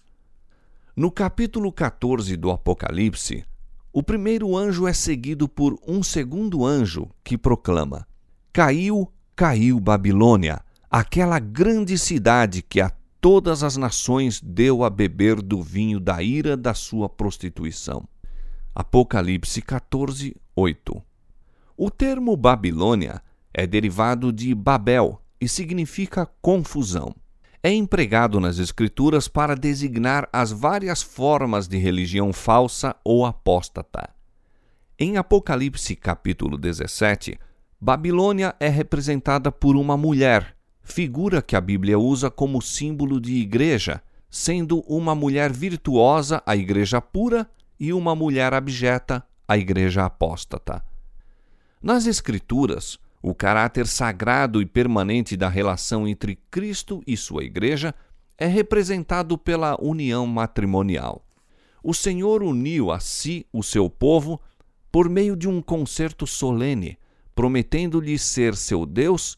No 0.96 1.10
capítulo 1.10 1.72
14 1.72 2.38
do 2.38 2.52
Apocalipse, 2.52 3.44
o 3.92 4.04
primeiro 4.04 4.56
anjo 4.56 4.86
é 4.86 4.94
seguido 4.94 5.50
por 5.50 5.80
um 5.88 6.04
segundo 6.04 6.64
anjo 6.64 7.10
que 7.24 7.36
proclama: 7.36 8.06
Caiu, 8.54 9.12
caiu 9.36 9.80
Babilônia, 9.80 10.62
aquela 10.92 11.40
grande 11.40 11.98
cidade 11.98 12.62
que 12.62 12.80
a 12.80 12.92
todas 13.22 13.64
as 13.64 13.76
nações 13.78 14.42
deu 14.42 14.84
a 14.84 14.90
beber 14.90 15.42
do 15.42 15.62
vinho 15.62 16.00
da 16.00 16.22
ira 16.24 16.56
da 16.56 16.74
sua 16.74 17.10
prostituição. 17.10 18.08
Apocalipse 18.74 19.62
14, 19.62 20.36
8. 20.56 21.02
O 21.76 21.90
termo 21.90 22.36
Babilônia 22.38 23.22
é 23.54 23.68
derivado 23.68 24.32
de 24.32 24.54
Babel 24.54 25.22
e 25.40 25.48
significa 25.48 26.30
confusão. 26.42 27.14
É 27.62 27.72
empregado 27.72 28.40
nas 28.40 28.58
Escrituras 28.58 29.28
para 29.28 29.56
designar 29.56 30.30
as 30.32 30.52
várias 30.52 31.02
formas 31.02 31.68
de 31.68 31.78
religião 31.78 32.32
falsa 32.32 32.96
ou 33.04 33.26
apóstata. 33.26 34.10
Em 34.98 35.18
Apocalipse 35.18 35.96
capítulo 35.96 36.58
17, 36.58 37.38
Babilônia 37.82 38.56
é 38.60 38.70
representada 38.70 39.52
por 39.52 39.76
uma 39.76 39.98
mulher 39.98 40.56
figura 40.92 41.42
que 41.42 41.56
a 41.56 41.62
Bíblia 41.62 41.98
usa 41.98 42.30
como 42.30 42.62
símbolo 42.62 43.20
de 43.20 43.36
igreja, 43.36 44.02
sendo 44.30 44.80
uma 44.82 45.16
mulher 45.16 45.52
virtuosa 45.52 46.42
a 46.46 46.56
igreja 46.56 47.02
pura 47.02 47.50
e 47.80 47.94
uma 47.94 48.16
mulher 48.16 48.54
abjeta 48.54 49.24
a 49.48 49.58
igreja 49.58 50.06
apóstata. 50.06 50.84
Nas 51.82 52.06
Escrituras, 52.06 53.00
o 53.22 53.34
caráter 53.34 53.88
sagrado 53.88 54.62
e 54.62 54.66
permanente 54.66 55.36
da 55.36 55.50
relação 55.50 56.08
entre 56.08 56.38
Cristo 56.52 57.02
e 57.08 57.18
sua 57.18 57.44
igreja 57.44 57.96
é 58.38 58.46
representado 58.46 59.38
pela 59.38 59.78
união 59.82 60.28
matrimonial. 60.28 61.26
O 61.82 61.94
Senhor 61.94 62.44
uniu 62.44 62.92
a 62.92 63.00
si 63.00 63.46
o 63.52 63.64
seu 63.64 63.90
povo 63.90 64.40
por 64.92 65.10
meio 65.10 65.36
de 65.36 65.48
um 65.48 65.62
concerto 65.62 66.28
solene, 66.28 66.98
prometendo-lhe 67.34 68.18
ser 68.20 68.56
seu 68.56 68.86
Deus 68.86 69.38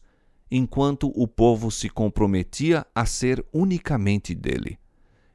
enquanto 0.54 1.10
o 1.16 1.26
povo 1.26 1.70
se 1.70 1.88
comprometia 1.88 2.86
a 2.94 3.06
ser 3.06 3.42
unicamente 3.54 4.34
dele. 4.34 4.78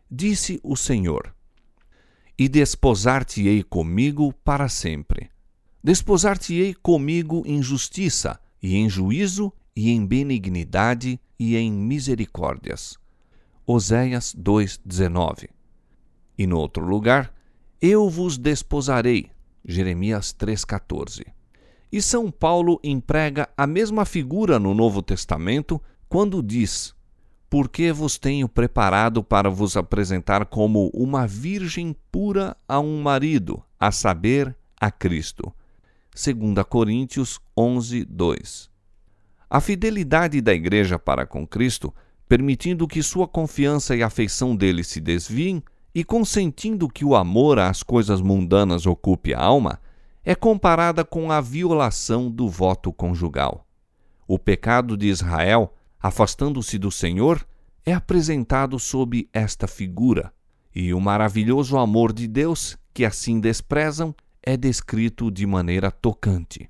Disse 0.09 0.59
o 0.63 0.75
Senhor: 0.75 1.35
E 2.37 2.47
desposar-te-ei 2.47 3.63
comigo 3.63 4.31
para 4.43 4.69
sempre. 4.69 5.31
Desposar-te-ei 5.83 6.75
comigo 6.75 7.41
em 7.47 7.63
justiça, 7.63 8.39
e 8.61 8.75
em 8.75 8.87
juízo, 8.87 9.51
e 9.75 9.89
em 9.89 10.05
benignidade, 10.05 11.19
e 11.39 11.57
em 11.57 11.71
misericórdias. 11.71 12.95
Oséias 13.65 14.35
2:19. 14.35 15.49
E 16.37 16.45
no 16.45 16.59
outro 16.59 16.85
lugar, 16.85 17.33
eu 17.81 18.07
vos 18.07 18.37
desposarei. 18.37 19.31
Jeremias 19.65 20.31
3:14. 20.31 21.36
E 21.91 22.01
São 22.01 22.29
Paulo 22.29 22.79
emprega 22.83 23.47
a 23.55 23.65
mesma 23.65 24.03
figura 24.03 24.59
no 24.59 24.73
Novo 24.73 25.01
Testamento 25.01 25.81
quando 26.09 26.43
diz: 26.43 26.93
Porque 27.49 27.91
vos 27.91 28.17
tenho 28.17 28.49
preparado 28.49 29.23
para 29.23 29.49
vos 29.49 29.77
apresentar 29.77 30.45
como 30.45 30.89
uma 30.93 31.25
virgem 31.25 31.95
pura 32.11 32.57
a 32.67 32.79
um 32.79 33.01
marido, 33.01 33.63
a 33.79 33.91
saber, 33.91 34.55
a 34.79 34.91
Cristo. 34.91 35.53
2 36.13 36.63
Coríntios 36.67 37.39
11, 37.55 38.03
2. 38.03 38.69
A 39.49 39.61
fidelidade 39.61 40.41
da 40.41 40.53
Igreja 40.53 40.99
para 40.99 41.25
com 41.25 41.47
Cristo, 41.47 41.93
permitindo 42.27 42.87
que 42.87 43.01
sua 43.01 43.27
confiança 43.27 43.95
e 43.95 44.03
afeição 44.03 44.55
dele 44.55 44.83
se 44.83 44.99
desviem 44.99 45.63
e 45.95 46.03
consentindo 46.03 46.89
que 46.89 47.05
o 47.05 47.15
amor 47.15 47.59
às 47.59 47.81
coisas 47.81 48.19
mundanas 48.19 48.85
ocupe 48.85 49.33
a 49.33 49.39
alma, 49.39 49.79
é 50.29 50.35
comparada 50.35 51.05
com 51.05 51.31
a 51.31 51.39
violação 51.39 52.29
do 52.29 52.49
voto 52.49 52.91
conjugal. 52.91 53.65
O 54.27 54.37
pecado 54.37 54.97
de 54.97 55.07
Israel, 55.07 55.73
afastando-se 55.97 56.77
do 56.77 56.91
Senhor, 56.91 57.47
é 57.85 57.93
apresentado 57.93 58.77
sob 58.77 59.29
esta 59.31 59.69
figura, 59.69 60.33
e 60.75 60.93
o 60.93 60.99
maravilhoso 60.99 61.77
amor 61.77 62.11
de 62.11 62.27
Deus, 62.27 62.77
que 62.93 63.05
assim 63.05 63.39
desprezam, 63.39 64.13
é 64.43 64.57
descrito 64.57 65.31
de 65.31 65.45
maneira 65.45 65.89
tocante. 65.89 66.69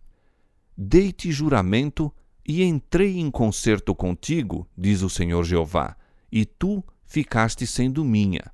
Dei-te 0.78 1.32
juramento 1.32 2.14
e 2.48 2.64
entrei 2.64 3.18
em 3.18 3.32
concerto 3.32 3.96
contigo, 3.96 4.68
diz 4.78 5.02
o 5.02 5.10
Senhor 5.10 5.44
Jeová, 5.44 5.98
e 6.32 6.46
tu 6.46 6.84
ficaste 7.08 7.66
sendo 7.66 8.06
minha. 8.06 8.52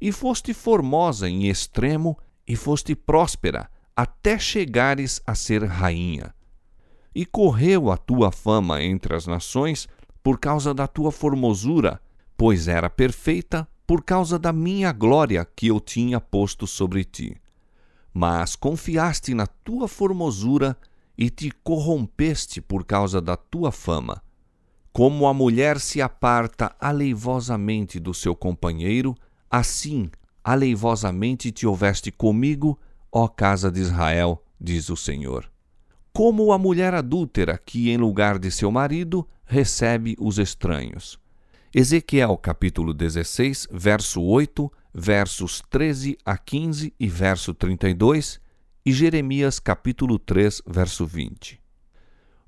E 0.00 0.12
foste 0.12 0.54
formosa 0.54 1.28
em 1.28 1.48
extremo, 1.48 2.16
e 2.46 2.54
foste 2.54 2.94
próspera, 2.94 3.68
até 3.96 4.38
chegares 4.38 5.20
a 5.26 5.34
ser 5.34 5.64
rainha. 5.64 6.34
E 7.14 7.24
correu 7.24 7.90
a 7.90 7.96
tua 7.96 8.32
fama 8.32 8.82
entre 8.82 9.14
as 9.14 9.26
nações 9.26 9.88
por 10.22 10.38
causa 10.38 10.74
da 10.74 10.86
tua 10.86 11.12
formosura, 11.12 12.00
pois 12.36 12.66
era 12.66 12.90
perfeita 12.90 13.68
por 13.86 14.02
causa 14.02 14.38
da 14.38 14.52
minha 14.52 14.90
glória 14.90 15.46
que 15.56 15.68
eu 15.68 15.78
tinha 15.78 16.20
posto 16.20 16.66
sobre 16.66 17.04
ti. 17.04 17.36
Mas 18.12 18.56
confiaste 18.56 19.34
na 19.34 19.46
tua 19.46 19.86
formosura 19.86 20.76
e 21.16 21.30
te 21.30 21.50
corrompeste 21.62 22.60
por 22.60 22.84
causa 22.84 23.20
da 23.20 23.36
tua 23.36 23.70
fama. 23.70 24.22
Como 24.92 25.26
a 25.26 25.34
mulher 25.34 25.78
se 25.80 26.00
aparta 26.00 26.74
aleivosamente 26.80 28.00
do 28.00 28.14
seu 28.14 28.34
companheiro, 28.34 29.14
assim 29.50 30.10
aleivosamente 30.42 31.50
te 31.50 31.66
houveste 31.66 32.10
comigo 32.12 32.78
ó 33.16 33.28
casa 33.28 33.70
de 33.70 33.80
Israel, 33.80 34.42
diz 34.60 34.90
o 34.90 34.96
Senhor. 34.96 35.48
Como 36.12 36.52
a 36.52 36.58
mulher 36.58 36.94
adúltera 36.94 37.56
que, 37.56 37.88
em 37.90 37.96
lugar 37.96 38.40
de 38.40 38.50
seu 38.50 38.72
marido, 38.72 39.26
recebe 39.44 40.16
os 40.18 40.36
estranhos. 40.36 41.16
Ezequiel 41.72 42.36
capítulo 42.36 42.92
16, 42.92 43.68
verso 43.70 44.20
8, 44.20 44.70
versos 44.92 45.62
13 45.70 46.18
a 46.24 46.36
15 46.36 46.92
e 46.98 47.06
verso 47.06 47.54
32, 47.54 48.40
e 48.84 48.92
Jeremias 48.92 49.60
capítulo 49.60 50.18
3, 50.18 50.62
verso 50.66 51.06
20. 51.06 51.60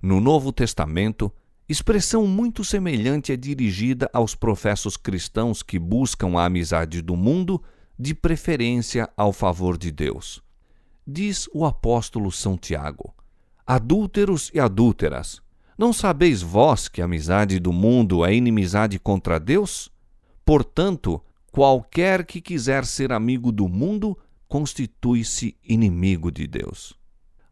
No 0.03 0.21
Novo 0.21 0.53
Testamento, 0.53 1.33
expressão 1.69 2.27
muito 2.27 2.65
semelhante 2.65 3.33
é 3.33 3.37
dirigida 3.37 4.11
aos 4.13 4.35
professos 4.35 4.97
cristãos 4.97 5.63
que 5.63 5.79
buscam 5.79 6.37
a 6.37 6.45
amizade 6.45 7.01
do 7.03 7.15
mundo, 7.15 7.63
de 7.97 8.15
preferência 8.15 9.09
ao 9.17 9.33
favor 9.33 9.79
de 9.79 9.93
Deus. 9.93 10.45
Diz 11.07 11.49
o 11.55 11.65
apóstolo 11.65 12.33
São 12.33 12.57
Tiago: 12.57 13.15
Adúlteros 13.65 14.51
e 14.53 14.59
adúlteras, 14.59 15.41
não 15.79 15.93
sabeis 15.93 16.43
vós 16.43 16.89
que 16.89 17.01
a 17.01 17.05
amizade 17.05 17.61
do 17.61 17.73
mundo 17.73 18.25
é 18.25 18.35
inimizade 18.35 18.99
contra 18.99 19.39
Deus? 19.39 19.91
Portanto, 20.45 21.23
qualquer 21.53 22.25
que 22.25 22.41
quiser 22.41 22.85
ser 22.85 23.13
amigo 23.13 23.53
do 23.53 23.69
mundo 23.69 24.19
constitui-se 24.49 25.57
inimigo 25.63 26.31
de 26.31 26.47
Deus. 26.47 26.95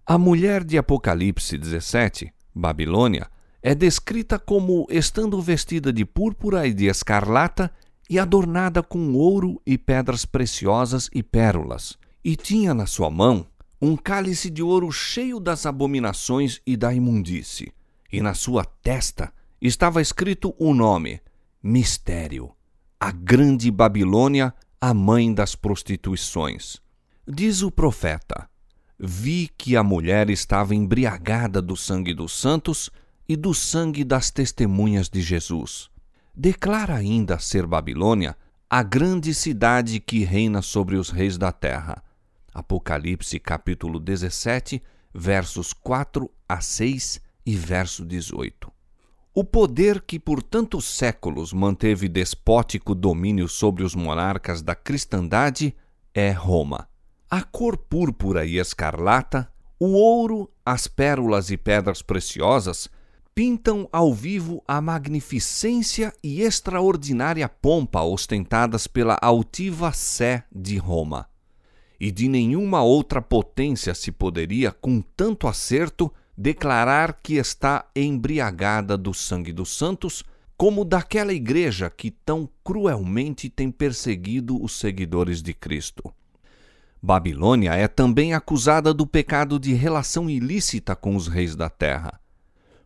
A 0.07 0.19
mulher 0.19 0.65
de 0.65 0.77
Apocalipse 0.77 1.57
17, 1.57 2.33
Babilônia, 2.55 3.29
é 3.63 3.75
descrita 3.75 4.39
como 4.39 4.87
estando 4.91 5.41
vestida 5.41 5.93
de 5.93 6.05
púrpura 6.05 6.67
e 6.67 6.75
de 6.75 6.87
escarlata 6.87 7.71
e 8.11 8.19
adornada 8.19 8.83
com 8.83 9.15
ouro 9.15 9.61
e 9.65 9.79
pedras 9.79 10.27
preciosas 10.27 11.09
e 11.15 11.23
pérolas, 11.23 11.97
e 12.25 12.35
tinha 12.35 12.73
na 12.73 12.87
sua 12.87 13.11
mão 13.11 13.47
um 13.81 13.97
cálice 13.97 14.49
de 14.49 14.63
ouro 14.63 14.91
cheio 14.91 15.39
das 15.39 15.67
abominações 15.67 16.61
e 16.67 16.75
da 16.75 16.95
imundície, 16.95 17.71
e 18.11 18.23
na 18.23 18.33
sua 18.33 18.65
testa 18.65 19.31
estava 19.61 20.01
escrito 20.01 20.55
o 20.59 20.73
nome 20.73 21.21
Mistério, 21.63 22.53
a 22.99 23.11
grande 23.11 23.71
Babilônia, 23.71 24.55
a 24.81 24.95
mãe 24.95 25.35
das 25.35 25.55
prostituições. 25.55 26.79
Diz 27.27 27.63
o 27.63 27.71
profeta: 27.71 28.49
Vi 28.99 29.51
que 29.59 29.77
a 29.77 29.83
mulher 29.83 30.31
estava 30.31 30.75
embriagada 30.75 31.61
do 31.61 31.77
sangue 31.77 32.15
dos 32.15 32.33
santos 32.33 32.91
e 33.29 33.37
do 33.37 33.53
sangue 33.53 34.05
das 34.05 34.31
testemunhas 34.31 35.09
de 35.11 35.21
Jesus. 35.21 35.91
Declara 36.35 36.95
ainda 36.95 37.39
ser 37.39 37.67
Babilônia 37.67 38.37
a 38.69 38.83
grande 38.83 39.35
cidade 39.35 40.01
que 40.01 40.25
reina 40.25 40.61
sobre 40.61 40.97
os 40.97 41.11
reis 41.11 41.39
da 41.39 41.53
terra 41.53 42.04
Apocalipse 42.55 43.41
capítulo 43.41 43.99
17, 43.99 44.81
versos 45.13 45.73
4 45.73 46.31
a 46.49 46.61
6 46.61 47.21
e 47.45 47.57
verso 47.57 48.05
18. 48.05 48.73
O 49.35 49.43
poder 49.43 50.01
que 50.01 50.21
por 50.21 50.41
tantos 50.41 50.85
séculos 50.85 51.53
manteve 51.53 52.09
despótico 52.09 52.95
domínio 52.95 53.49
sobre 53.49 53.83
os 53.83 53.97
monarcas 53.97 54.63
da 54.63 54.77
cristandade 54.77 55.75
é 56.15 56.31
Roma. 56.31 56.89
A 57.29 57.43
cor 57.43 57.77
púrpura 57.77 58.47
e 58.47 58.59
escarlata, 58.59 59.51
o 59.81 59.87
ouro, 59.95 60.49
as 60.65 60.87
pérolas 60.87 61.51
e 61.51 61.57
pedras 61.57 62.03
preciosas 62.03 62.89
pintam 63.35 63.89
ao 63.91 64.15
vivo 64.15 64.63
a 64.69 64.81
magnificência 64.81 66.15
e 66.23 66.41
extraordinária 66.41 67.49
pompa 67.49 68.03
ostentadas 68.03 68.87
pela 68.87 69.19
altiva 69.21 69.93
Sé 69.93 70.45
de 70.55 70.79
Roma 70.79 71.29
e 71.99 72.11
de 72.11 72.29
nenhuma 72.29 72.83
outra 72.83 73.23
potência 73.23 73.95
se 73.95 74.11
poderia, 74.11 74.73
com 74.73 75.01
tanto 75.01 75.47
acerto, 75.47 76.13
declarar 76.37 77.21
que 77.23 77.35
está 77.35 77.89
embriagada 77.95 78.97
do 78.97 79.15
sangue 79.15 79.53
dos 79.53 79.77
santos, 79.77 80.25
como 80.57 80.85
daquela 80.85 81.33
igreja 81.33 81.91
que 81.91 82.11
tão 82.11 82.49
cruelmente 82.63 83.49
tem 83.49 83.71
perseguido 83.71 84.63
os 84.63 84.79
seguidores 84.79 85.43
de 85.43 85.53
Cristo. 85.53 86.13
Babilônia 87.03 87.75
é 87.75 87.87
também 87.87 88.33
acusada 88.33 88.95
do 88.95 89.07
pecado 89.07 89.59
de 89.59 89.75
relação 89.75 90.31
ilícita 90.31 90.97
com 90.97 91.15
os 91.15 91.29
reis 91.29 91.55
da 91.55 91.69
terra. 91.69 92.19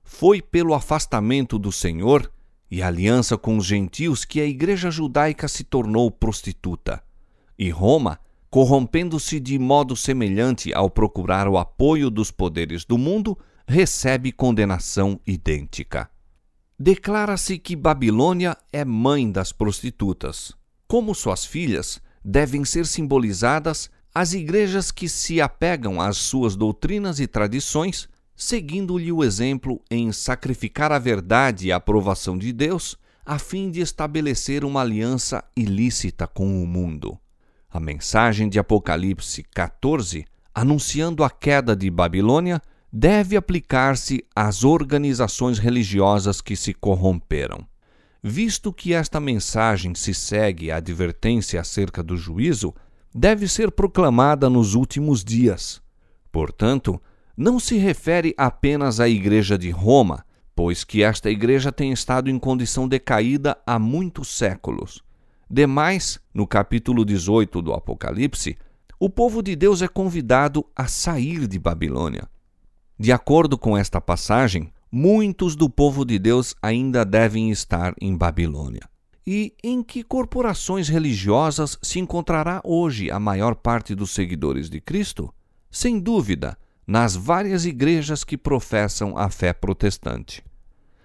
Foi 0.03 0.43
pelo 0.43 0.75
afastamento 0.75 1.59
do 1.59 1.71
Senhor 1.71 2.31
e 2.71 2.83
aliança 2.83 3.39
com 3.39 3.57
os 3.57 3.65
gentios 3.65 4.25
que 4.25 4.41
a 4.41 4.45
igreja 4.45 4.91
judaica 4.91 5.47
se 5.47 5.63
tornou 5.63 6.11
prostituta. 6.11 7.03
E 7.59 7.71
Roma 7.71 8.19
corrompendo-se 8.51 9.39
de 9.39 9.59
modo 9.59 9.95
semelhante 9.95 10.73
ao 10.73 10.89
procurar 10.89 11.49
o 11.49 11.59
apoio 11.59 12.11
dos 12.11 12.31
poderes 12.31 12.85
do 12.85 12.97
mundo, 12.97 13.39
recebe 13.67 14.33
condenação 14.33 15.21
idêntica. 15.27 16.11
Declara-se 16.79 17.59
que 17.59 17.77
Babilônia 17.77 18.57
é 18.73 18.85
mãe 18.85 19.31
das 19.31 19.53
prostitutas. 19.53 20.53
Como 20.87 21.15
suas 21.15 21.45
filhas, 21.45 22.01
devem 22.25 22.65
ser 22.65 22.87
simbolizadas 22.87 23.91
as 24.15 24.33
igrejas 24.33 24.91
que 24.91 25.09
se 25.09 25.41
apegam 25.41 26.01
às 26.01 26.17
suas 26.17 26.57
doutrinas 26.57 27.21
e 27.21 27.27
tradições, 27.27 28.09
seguindo-lhe 28.35 29.13
o 29.13 29.23
exemplo 29.23 29.83
em 29.91 30.11
sacrificar 30.13 30.91
a 30.93 30.99
verdade 30.99 31.69
e 31.69 31.73
a 31.73 31.77
aprovação 31.77 32.39
de 32.39 32.53
Deus, 32.53 32.97
a 33.27 33.39
fim 33.39 33.71
de 33.71 33.81
estabelecer 33.81 34.65
uma 34.65 34.81
aliança 34.81 35.45
ilícita 35.55 36.27
com 36.27 36.63
o 36.63 36.67
mundo. 36.67 37.19
A 37.71 37.79
mensagem 37.79 38.49
de 38.49 38.59
Apocalipse 38.59 39.43
14, 39.55 40.25
anunciando 40.55 41.23
a 41.23 41.29
queda 41.29 41.77
de 41.77 41.91
Babilônia, 41.91 42.63
deve 42.91 43.37
aplicar-se 43.37 44.25
às 44.35 44.65
organizações 44.65 45.59
religiosas 45.59 46.41
que 46.41 46.57
se 46.57 46.73
corromperam. 46.73 47.67
Visto 48.23 48.73
que 48.73 48.95
esta 48.95 49.21
mensagem 49.21 49.95
se 49.95 50.15
segue 50.15 50.71
à 50.71 50.77
advertência 50.77 51.61
acerca 51.61 52.03
do 52.03 52.17
juízo, 52.17 52.75
deve 53.15 53.47
ser 53.47 53.71
proclamada 53.71 54.49
nos 54.49 54.75
últimos 54.75 55.23
dias. 55.23 55.83
Portanto, 56.33 57.01
não 57.37 57.61
se 57.61 57.77
refere 57.77 58.35
apenas 58.37 58.99
à 58.99 59.09
Igreja 59.09 59.59
de 59.59 59.71
Roma, 59.71 60.25
pois 60.57 60.85
que 60.85 61.03
esta 61.03 61.31
igreja 61.31 61.71
tem 61.71 61.93
estado 61.93 62.29
em 62.29 62.39
condição 62.39 62.89
decaída 62.89 63.57
há 63.65 63.79
muitos 63.79 64.29
séculos. 64.37 65.05
Demais, 65.51 66.21
no 66.35 66.47
capítulo 66.47 67.07
18 67.07 67.63
do 67.63 67.73
Apocalipse, 67.73 68.59
o 69.01 69.09
povo 69.09 69.43
de 69.43 69.57
Deus 69.57 69.81
é 69.81 69.89
convidado 69.89 70.67
a 70.77 70.87
sair 70.87 71.47
de 71.47 71.59
Babilônia. 71.59 72.29
De 72.99 73.13
acordo 73.13 73.57
com 73.57 73.75
esta 73.75 73.99
passagem, 73.99 74.71
muitos 74.93 75.57
do 75.57 75.71
povo 75.71 76.05
de 76.05 76.19
Deus 76.19 76.55
ainda 76.61 77.03
devem 77.03 77.51
estar 77.51 77.95
em 77.99 78.15
Babilônia. 78.15 78.83
E 79.27 79.55
em 79.65 79.83
que 79.83 80.03
corporações 80.03 80.87
religiosas 80.87 81.79
se 81.81 81.99
encontrará 81.99 82.61
hoje 82.63 83.11
a 83.11 83.19
maior 83.19 83.55
parte 83.55 83.95
dos 83.95 84.11
seguidores 84.11 84.69
de 84.69 84.83
Cristo? 84.83 85.33
Sem 85.71 85.99
dúvida, 85.99 86.59
nas 86.87 87.17
várias 87.17 87.65
igrejas 87.65 88.23
que 88.23 88.37
professam 88.37 89.17
a 89.17 89.31
fé 89.31 89.55
protestante. 89.55 90.45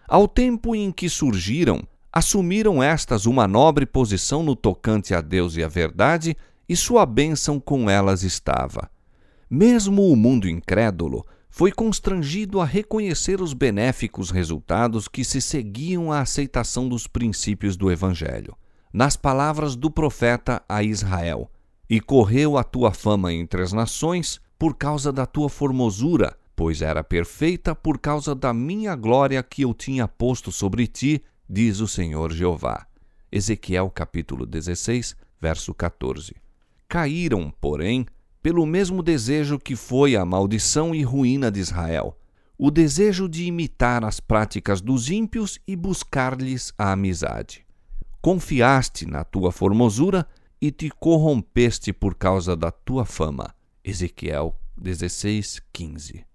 Ao 0.06 0.28
tempo 0.28 0.76
em 0.76 0.92
que 0.92 1.08
surgiram 1.08 1.82
assumiram 2.14 2.84
estas 2.84 3.26
uma 3.26 3.48
nobre 3.48 3.88
posição 3.88 4.44
no 4.44 4.56
tocante 4.56 5.16
a 5.16 5.20
Deus 5.20 5.58
e 5.58 5.64
a 5.64 5.68
verdade, 5.68 6.38
e 6.70 6.76
sua 6.76 7.08
bênção 7.08 7.60
com 7.60 7.90
elas 7.90 8.22
estava. 8.22 8.88
Mesmo 9.50 10.08
o 10.08 10.16
mundo 10.16 10.48
incrédulo 10.48 11.26
foi 11.50 11.72
constrangido 11.72 12.62
a 12.62 12.66
reconhecer 12.66 13.42
os 13.42 13.54
benéficos 13.54 14.30
resultados 14.30 15.08
que 15.08 15.24
se 15.24 15.42
seguiam 15.42 16.12
à 16.12 16.20
aceitação 16.20 16.88
dos 16.88 17.08
princípios 17.08 17.76
do 17.76 17.92
Evangelho. 17.92 18.56
Nas 18.94 19.16
palavras 19.16 19.76
do 19.76 19.90
profeta 19.90 20.62
a 20.70 20.84
Israel: 20.84 21.50
E 21.90 22.00
correu 22.00 22.58
a 22.58 22.64
tua 22.64 22.92
fama 22.92 23.34
entre 23.34 23.64
as 23.64 23.74
nações 23.74 24.40
por 24.58 24.76
causa 24.76 25.12
da 25.12 25.26
tua 25.26 25.50
formosura, 25.50 26.36
pois 26.56 26.82
era 26.82 27.04
perfeita 27.04 27.76
por 27.76 28.00
causa 28.00 28.36
da 28.36 28.54
minha 28.54 28.96
glória 28.96 29.42
que 29.42 29.64
eu 29.64 29.74
tinha 29.74 30.08
posto 30.08 30.52
sobre 30.52 30.86
ti 30.86 31.24
diz 31.54 31.82
o 31.82 31.88
Senhor 31.88 32.34
Jeová. 32.34 32.88
Ezequiel 33.32 33.88
capítulo 33.92 34.44
16, 34.44 35.16
verso 35.40 35.72
14. 35.72 36.36
Caíram, 36.88 37.54
porém, 37.62 38.08
pelo 38.42 38.66
mesmo 38.66 39.04
desejo 39.04 39.60
que 39.60 39.76
foi 39.76 40.16
a 40.16 40.26
maldição 40.26 40.96
e 40.96 41.04
ruína 41.04 41.52
de 41.52 41.60
Israel, 41.60 42.18
o 42.58 42.72
desejo 42.72 43.30
de 43.30 43.46
imitar 43.46 44.04
as 44.04 44.20
práticas 44.20 44.82
dos 44.82 45.12
ímpios 45.12 45.60
e 45.68 45.76
buscar-lhes 45.76 46.74
a 46.76 46.92
amizade. 46.92 47.64
Confiaste 48.20 49.06
na 49.06 49.24
tua 49.24 49.52
formosura 49.52 50.28
e 50.60 50.72
te 50.72 50.90
corrompeste 50.90 51.94
por 51.94 52.16
causa 52.16 52.56
da 52.56 52.72
tua 52.72 53.06
fama. 53.06 53.54
Ezequiel 53.84 54.60
16, 54.76 55.62
15. 55.72 56.33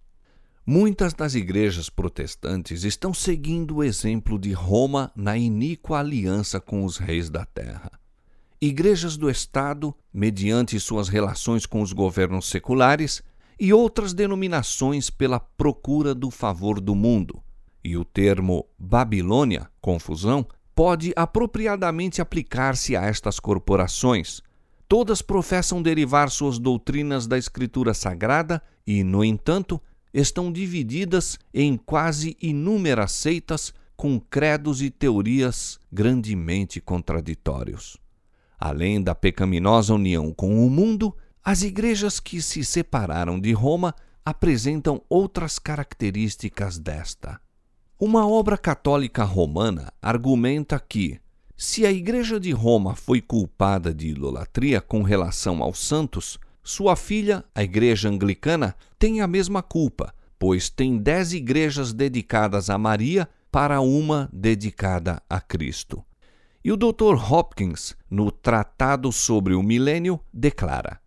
Muitas 0.70 1.14
das 1.14 1.35
igrejas 1.35 1.88
protestantes 1.88 2.85
estão 2.85 3.14
seguindo 3.14 3.76
o 3.76 3.83
exemplo 3.83 4.38
de 4.38 4.52
Roma 4.52 5.11
na 5.16 5.35
iníqua 5.35 6.00
aliança 6.00 6.61
com 6.61 6.85
os 6.85 6.98
reis 6.98 7.31
da 7.31 7.46
terra. 7.46 7.90
Igrejas 8.61 9.16
do 9.16 9.31
Estado, 9.31 9.94
mediante 10.12 10.78
suas 10.78 11.09
relações 11.09 11.64
com 11.64 11.81
os 11.81 11.94
governos 11.94 12.50
seculares, 12.50 13.22
e 13.59 13.72
outras 13.72 14.12
denominações 14.12 15.09
pela 15.09 15.40
procura 15.40 16.14
do 16.14 16.31
favor 16.31 16.83
do 16.83 16.94
mundo. 16.94 17.42
E 17.83 17.96
o 17.96 18.04
termo 18.04 18.66
Babilônia, 18.78 19.70
confusão, 19.81 20.46
pode 20.74 21.14
apropriadamente 21.16 22.20
aplicar-se 22.20 22.94
a 22.94 23.07
estas 23.07 23.40
corporações. 23.40 24.42
Todas 24.87 25.22
professam 25.22 25.81
derivar 25.81 26.28
suas 26.28 26.59
doutrinas 26.59 27.26
da 27.26 27.38
Escritura 27.38 27.94
Sagrada 27.94 28.62
e, 28.87 29.02
no 29.02 29.24
entanto, 29.24 29.81
estão 30.12 30.53
divididas 30.53 31.38
em 31.53 31.77
quase 31.77 32.37
inúmeras 32.40 33.12
seitas 33.12 33.73
com 33.97 34.21
credos 34.21 34.81
e 34.81 34.90
teorias 34.90 35.79
grandemente 35.92 36.81
contraditórios. 36.81 37.97
Além 38.59 39.03
da 39.03 39.14
pecaminosa 39.14 39.94
união 39.94 40.33
com 40.33 40.66
o 40.66 40.71
mundo, 40.71 41.16
as 41.44 41.62
igrejas 41.62 42.21
que 42.21 42.42
se 42.42 42.64
separaram 42.64 43.38
de 43.40 43.53
Roma 43.53 43.94
apresentam 44.25 45.03
outras 45.09 45.59
características 45.59 46.79
desta. 46.79 47.40
Uma 47.99 48.29
obra 48.29 48.57
católica 48.57 49.25
romana 49.25 49.92
argumenta 50.01 50.79
que, 50.79 51.18
se 51.57 51.85
a 51.85 51.90
Igreja 51.90 52.38
de 52.38 52.53
Roma 52.53 52.94
foi 52.94 53.21
culpada 53.21 53.92
de 53.92 54.09
idolatria 54.09 54.81
com 54.81 55.03
relação 55.03 55.62
aos 55.62 55.81
santos, 55.81 56.38
sua 56.68 56.96
filha, 56.96 57.42
a 57.54 57.62
Igreja 57.62 58.11
Anglicana, 58.11 58.76
tem 58.98 59.22
a 59.22 59.26
mesma 59.26 59.62
culpa, 59.62 60.12
pois 60.38 60.68
tem 60.68 60.98
dez 60.98 61.33
igrejas 61.33 61.94
dedicadas 61.94 62.68
a 62.68 62.76
Maria 62.76 63.26
para 63.50 63.81
uma 63.81 64.28
dedicada 64.31 65.22
a 65.31 65.40
Cristo. 65.40 66.04
E 66.62 66.70
o 66.70 66.76
Dr. 66.76 67.14
Hopkins, 67.33 67.96
no 68.11 68.31
Tratado 68.31 69.11
sobre 69.11 69.54
o 69.54 69.62
Milênio, 69.62 70.20
declara: 70.31 71.00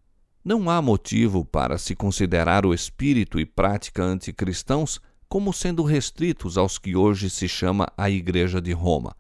Não 0.44 0.68
há 0.68 0.82
motivo 0.82 1.46
para 1.46 1.78
se 1.78 1.96
considerar 1.96 2.66
o 2.66 2.74
espírito 2.74 3.40
e 3.40 3.46
prática 3.46 4.02
anticristãos 4.02 5.00
como 5.30 5.54
sendo 5.54 5.84
restritos 5.84 6.58
aos 6.58 6.80
que 6.80 6.96
hoje 6.96 7.30
se 7.30 7.48
chama 7.48 7.88
a 7.96 8.10
Igreja 8.10 8.60
de 8.60 8.72
Roma. 8.72 9.16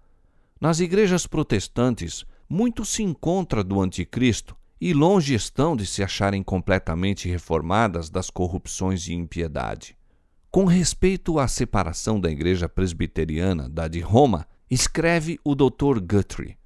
Nas 0.59 0.79
igrejas 0.79 1.27
protestantes, 1.27 2.25
muito 2.49 2.83
se 2.83 3.03
encontra 3.03 3.63
do 3.63 3.79
anticristo 3.79 4.55
e 4.81 4.93
longe 4.93 5.35
estão 5.35 5.75
de 5.75 5.85
se 5.85 6.01
acharem 6.01 6.41
completamente 6.41 7.29
reformadas 7.29 8.09
das 8.09 8.31
corrupções 8.31 9.07
e 9.07 9.13
impiedade. 9.13 9.95
Com 10.49 10.65
respeito 10.65 11.37
à 11.37 11.47
separação 11.47 12.19
da 12.19 12.31
igreja 12.31 12.67
presbiteriana 12.67 13.69
da 13.69 13.87
de 13.87 13.99
Roma, 13.99 14.47
escreve 14.71 15.39
o 15.45 15.53
Dr. 15.53 15.99
Guthrie. 16.01 16.57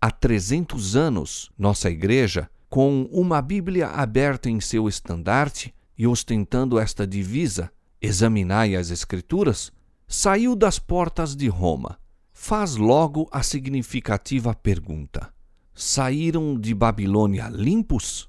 Há 0.00 0.10
300 0.10 0.96
anos, 0.96 1.52
nossa 1.56 1.88
igreja, 1.88 2.50
com 2.68 3.08
uma 3.12 3.40
Bíblia 3.40 3.86
aberta 3.86 4.50
em 4.50 4.60
seu 4.60 4.88
estandarte 4.88 5.72
e 5.96 6.04
ostentando 6.04 6.80
esta 6.80 7.06
divisa, 7.06 7.70
examinai 8.00 8.74
as 8.74 8.90
Escrituras, 8.90 9.70
saiu 10.08 10.56
das 10.56 10.80
portas 10.80 11.36
de 11.36 11.46
Roma. 11.46 11.96
Faz 12.32 12.74
logo 12.74 13.28
a 13.30 13.42
significativa 13.42 14.52
pergunta: 14.52 15.32
Saíram 15.74 16.58
de 16.60 16.74
Babilônia 16.74 17.48
limpos? 17.48 18.28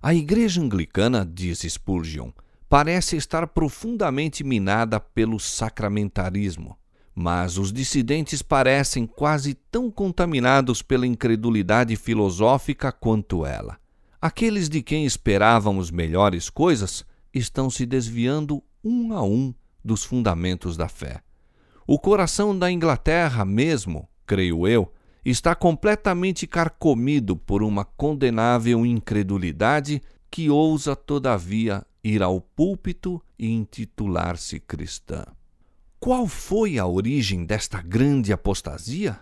A 0.00 0.14
igreja 0.14 0.62
anglicana, 0.62 1.22
diz 1.30 1.60
Spurgeon, 1.60 2.30
parece 2.66 3.14
estar 3.14 3.46
profundamente 3.48 4.42
minada 4.42 4.98
pelo 4.98 5.38
sacramentarismo, 5.38 6.78
mas 7.14 7.58
os 7.58 7.74
dissidentes 7.74 8.40
parecem 8.40 9.06
quase 9.06 9.52
tão 9.52 9.90
contaminados 9.90 10.80
pela 10.80 11.06
incredulidade 11.06 11.94
filosófica 11.94 12.90
quanto 12.90 13.44
ela. 13.44 13.76
Aqueles 14.18 14.66
de 14.66 14.80
quem 14.80 15.04
esperávamos 15.04 15.90
melhores 15.90 16.48
coisas 16.48 17.04
estão 17.34 17.68
se 17.68 17.84
desviando 17.84 18.62
um 18.82 19.12
a 19.12 19.22
um 19.22 19.54
dos 19.84 20.04
fundamentos 20.04 20.74
da 20.74 20.88
fé. 20.88 21.20
O 21.86 21.98
coração 21.98 22.58
da 22.58 22.72
Inglaterra 22.72 23.44
mesmo, 23.44 24.08
creio 24.26 24.66
eu, 24.66 24.90
está 25.30 25.54
completamente 25.54 26.46
carcomido 26.46 27.36
por 27.36 27.62
uma 27.62 27.84
condenável 27.84 28.86
incredulidade 28.86 30.00
que 30.30 30.48
ousa, 30.48 30.94
todavia, 30.94 31.84
ir 32.02 32.22
ao 32.22 32.40
púlpito 32.40 33.22
e 33.38 33.50
intitular-se 33.50 34.60
cristã. 34.60 35.24
Qual 35.98 36.26
foi 36.26 36.78
a 36.78 36.86
origem 36.86 37.44
desta 37.44 37.82
grande 37.82 38.32
apostasia? 38.32 39.18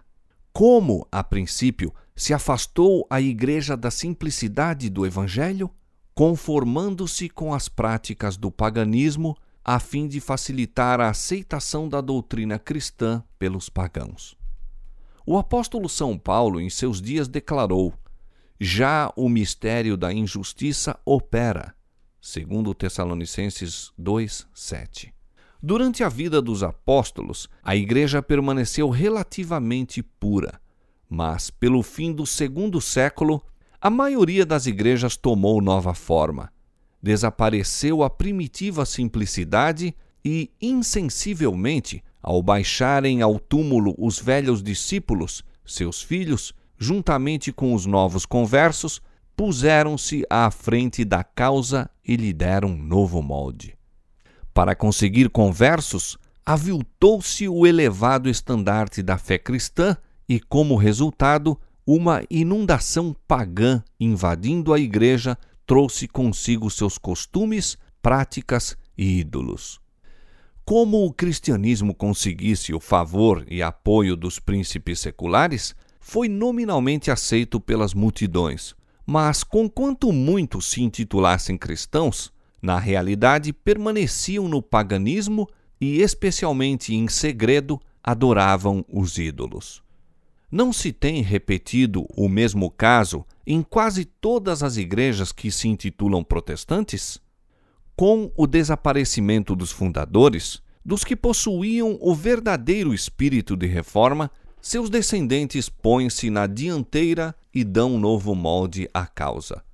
Como, 0.53 1.07
a 1.11 1.25
princípio, 1.25 1.93
se 2.15 2.33
afastou 2.35 3.07
a 3.11 3.21
Igreja 3.21 3.77
da 3.77 3.91
simplicidade 3.91 4.89
do 4.89 5.07
Evangelho, 5.07 5.71
conformando-se 6.15 7.29
com 7.29 7.53
as 7.55 7.69
práticas 7.69 8.37
do 8.37 8.51
paganismo 8.51 9.37
a 9.65 9.81
fim 9.81 10.07
de 10.07 10.21
facilitar 10.21 11.01
a 11.01 11.11
aceitação 11.11 11.89
da 11.89 12.01
doutrina 12.01 12.59
cristã 12.59 13.23
pelos 13.39 13.69
pagãos. 13.69 14.37
O 15.29 15.37
apóstolo 15.37 15.89
São 15.89 16.17
Paulo, 16.17 16.61
em 16.61 16.71
seus 16.71 17.03
dias, 17.03 17.27
declarou: 17.27 17.93
Já 18.61 19.13
o 19.17 19.29
mistério 19.29 19.97
da 19.97 20.13
injustiça 20.13 20.97
opera, 21.05 21.75
segundo 22.21 22.73
Tessalonicenses 22.73 23.91
2, 23.99 24.47
7. 24.55 25.13
Durante 25.61 26.05
a 26.05 26.09
vida 26.09 26.41
dos 26.41 26.63
apóstolos, 26.63 27.49
a 27.61 27.75
igreja 27.75 28.23
permaneceu 28.23 28.89
relativamente 28.89 30.01
pura, 30.01 30.61
mas 31.09 31.51
pelo 31.51 31.83
fim 31.83 32.13
do 32.13 32.25
segundo 32.25 32.81
século, 32.81 33.43
a 33.81 33.91
maioria 33.91 34.47
das 34.47 34.67
igrejas 34.67 35.17
tomou 35.17 35.61
nova 35.61 35.93
forma. 35.93 36.53
Desapareceu 37.03 38.05
a 38.05 38.09
primitiva 38.09 38.87
simplicidade 38.87 39.93
e, 40.25 40.53
insensivelmente, 40.63 42.03
ao 42.27 42.43
baixarem 42.43 43.23
ao 43.23 43.39
túmulo 43.39 43.95
os 43.97 44.19
velhos 44.19 44.61
discípulos, 44.61 45.45
seus 45.65 46.03
filhos, 46.03 46.53
juntamente 46.77 47.53
com 47.53 47.73
os 47.73 47.87
novos 47.87 48.27
conversos, 48.27 49.01
puseram-se 49.37 50.25
à 50.29 50.51
frente 50.51 51.05
da 51.05 51.23
causa 51.23 51.89
e 52.05 52.17
lhe 52.17 52.33
deram 52.33 52.77
novo 52.77 53.23
molde. 53.23 53.79
Para 54.53 54.75
conseguir 54.75 55.31
conversos, 55.31 56.19
aviltou-se 56.45 57.49
o 57.49 57.65
elevado 57.65 58.29
estandarte 58.29 59.05
da 59.05 59.17
fé 59.17 59.39
cristã 59.39 59.97
e, 60.29 60.41
como 60.41 60.75
resultado, 60.75 61.57
uma 61.87 62.25
inundação 62.29 63.15
pagã 63.29 63.85
invadindo 64.01 64.75
a 64.75 64.81
igreja 64.81 65.39
trouxe 65.65 66.09
consigo 66.09 66.69
seus 66.71 66.99
costumes, 66.99 67.79
práticas 68.03 68.77
e 68.99 69.21
ídolos. 69.21 69.81
Como 70.69 71.07
o 71.07 71.13
cristianismo 71.13 71.95
conseguisse 71.95 72.75
o 72.75 72.81
favor 72.81 73.47
e 73.49 73.63
apoio 73.63 74.17
dos 74.17 74.41
príncipes 74.41 74.99
seculares, 74.99 75.77
foi 76.01 76.29
nominalmente 76.29 77.09
aceito 77.09 77.61
pelas 77.61 77.95
multidões, 77.95 78.75
mas, 79.07 79.45
conquanto 79.45 80.13
muitos 80.13 80.67
se 80.67 80.83
intitulassem 80.83 81.57
cristãos, 81.57 82.33
na 82.61 82.81
realidade 82.81 83.53
permaneciam 83.53 84.49
no 84.49 84.61
paganismo 84.61 85.49
e, 85.81 86.03
especialmente 86.03 86.93
em 86.93 87.07
segredo, 87.07 87.81
adoravam 88.03 88.85
os 88.89 89.19
ídolos. 89.19 89.85
Não 90.51 90.73
se 90.73 90.93
tem 90.93 91.23
repetido 91.23 92.05
o 92.17 92.29
mesmo 92.29 92.73
caso 92.73 93.25
em 93.47 93.63
quase 93.63 94.05
todas 94.05 94.65
as 94.65 94.77
igrejas 94.77 95.31
que 95.31 95.49
se 95.49 95.69
intitulam 95.69 96.25
protestantes? 96.25 97.25
Com 97.97 98.31
o 98.37 98.47
desaparecimento 98.47 99.57
dos 99.57 99.73
fundadores, 99.73 100.61
dos 100.85 101.03
que 101.03 101.17
possuíam 101.17 101.97
o 102.03 102.15
verdadeiro 102.15 102.93
espírito 102.93 103.57
de 103.57 103.67
reforma, 103.67 104.31
seus 104.61 104.91
descendentes 104.91 105.71
põem-se 105.71 106.29
na 106.29 106.47
dianteira 106.47 107.35
e 107.55 107.65
dão 107.65 107.99
novo 107.99 108.35
molde 108.35 108.87
à 108.93 109.07
causa. 109.07 109.65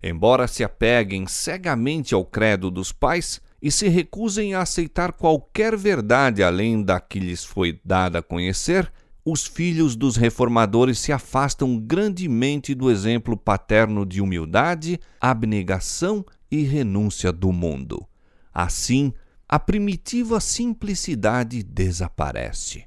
Embora 0.00 0.46
se 0.46 0.62
apeguem 0.62 1.26
cegamente 1.26 2.14
ao 2.14 2.24
credo 2.24 2.70
dos 2.70 2.92
pais 2.92 3.40
e 3.60 3.72
se 3.72 3.88
recusem 3.88 4.54
a 4.54 4.60
aceitar 4.60 5.10
qualquer 5.10 5.76
verdade 5.76 6.44
além 6.44 6.80
da 6.80 7.00
que 7.00 7.18
lhes 7.18 7.44
foi 7.44 7.80
dada 7.84 8.20
a 8.20 8.22
conhecer, 8.22 8.88
os 9.24 9.46
filhos 9.46 9.96
dos 9.96 10.16
reformadores 10.16 11.00
se 11.00 11.10
afastam 11.10 11.76
grandemente 11.76 12.72
do 12.72 12.88
exemplo 12.88 13.36
paterno 13.36 14.06
de 14.06 14.20
humildade, 14.20 15.00
abnegação 15.20 16.24
e 16.60 16.64
renúncia 16.64 17.32
do 17.32 17.52
mundo. 17.52 18.06
Assim, 18.52 19.12
a 19.48 19.58
primitiva 19.58 20.40
simplicidade 20.40 21.62
desaparece 21.62 22.84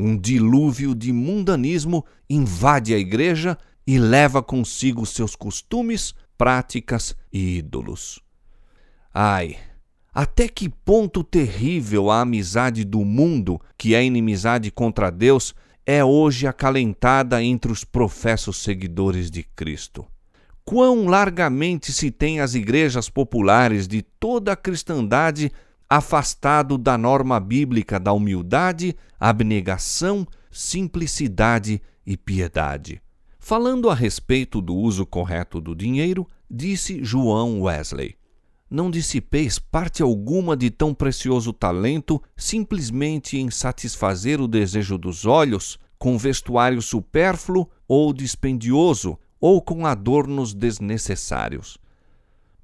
um 0.00 0.16
dilúvio 0.16 0.94
de 0.94 1.12
mundanismo 1.12 2.06
invade 2.30 2.94
a 2.94 2.98
igreja 2.98 3.58
e 3.84 3.98
leva 3.98 4.40
consigo 4.40 5.04
seus 5.04 5.34
costumes, 5.34 6.14
práticas 6.36 7.16
e 7.32 7.58
ídolos. 7.58 8.20
Ai, 9.12 9.56
até 10.14 10.46
que 10.46 10.68
ponto 10.68 11.24
terrível 11.24 12.12
a 12.12 12.20
amizade 12.20 12.84
do 12.84 13.04
mundo, 13.04 13.60
que 13.76 13.92
é 13.92 14.04
inimizade 14.04 14.70
contra 14.70 15.10
Deus, 15.10 15.52
é 15.84 16.04
hoje 16.04 16.46
acalentada 16.46 17.42
entre 17.42 17.72
os 17.72 17.82
professos 17.82 18.58
seguidores 18.58 19.32
de 19.32 19.42
Cristo. 19.42 20.06
Quão 20.68 21.06
largamente 21.06 21.94
se 21.94 22.10
tem 22.10 22.40
as 22.40 22.54
igrejas 22.54 23.08
populares 23.08 23.88
de 23.88 24.02
toda 24.02 24.52
a 24.52 24.56
cristandade 24.56 25.50
afastado 25.88 26.76
da 26.76 26.98
norma 26.98 27.40
bíblica 27.40 27.98
da 27.98 28.12
humildade, 28.12 28.94
abnegação, 29.18 30.26
simplicidade 30.50 31.80
e 32.04 32.18
piedade. 32.18 33.00
Falando 33.38 33.88
a 33.88 33.94
respeito 33.94 34.60
do 34.60 34.76
uso 34.76 35.06
correto 35.06 35.58
do 35.58 35.74
dinheiro, 35.74 36.28
disse 36.50 37.02
João 37.02 37.62
Wesley: 37.62 38.14
Não 38.70 38.90
dissipeis 38.90 39.58
parte 39.58 40.02
alguma 40.02 40.54
de 40.54 40.68
tão 40.68 40.92
precioso 40.92 41.50
talento 41.50 42.22
simplesmente 42.36 43.38
em 43.38 43.50
satisfazer 43.50 44.38
o 44.38 44.46
desejo 44.46 44.98
dos 44.98 45.24
olhos, 45.24 45.78
com 45.98 46.18
vestuário 46.18 46.82
supérfluo 46.82 47.70
ou 47.88 48.12
dispendioso, 48.12 49.18
ou 49.40 49.62
com 49.62 49.86
adornos 49.86 50.54
desnecessários 50.54 51.78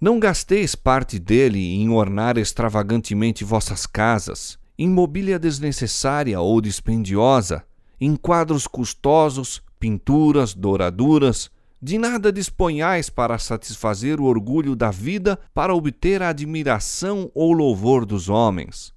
Não 0.01 0.19
gasteis 0.19 0.75
parte 0.75 1.19
dele 1.19 1.75
em 1.75 1.89
ornar 1.91 2.37
extravagantemente 2.37 3.45
vossas 3.45 3.87
casas, 3.87 4.59
em 4.79 4.89
mobília 4.89 5.39
desnecessária 5.39 6.41
ou 6.41 6.61
dispendiosa, 6.61 7.65
em 8.01 8.17
quadros 8.17 8.67
custosos, 8.67 9.63
pinturas, 9.79 10.55
douraduras, 10.55 11.51
de 11.81 11.99
nada 11.99 12.33
disponhais 12.33 13.11
para 13.11 13.39
satisfazer 13.39 14.19
o 14.19 14.25
orgulho 14.25 14.75
da 14.75 14.91
vida 14.91 15.39
para 15.53 15.75
obter 15.75 16.23
a 16.23 16.31
admiração 16.31 17.31
ou 17.35 17.53
louvor 17.53 18.07
dos 18.07 18.29
homens. 18.31 18.95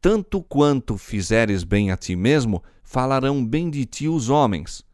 Tanto 0.00 0.40
quanto 0.40 0.96
fizeres 0.96 1.64
bem 1.64 1.90
a 1.90 1.96
ti 1.96 2.14
mesmo, 2.14 2.62
falarão 2.84 3.44
bem 3.44 3.68
de 3.68 3.84
ti 3.84 4.06
os 4.06 4.28
homens. 4.28 4.84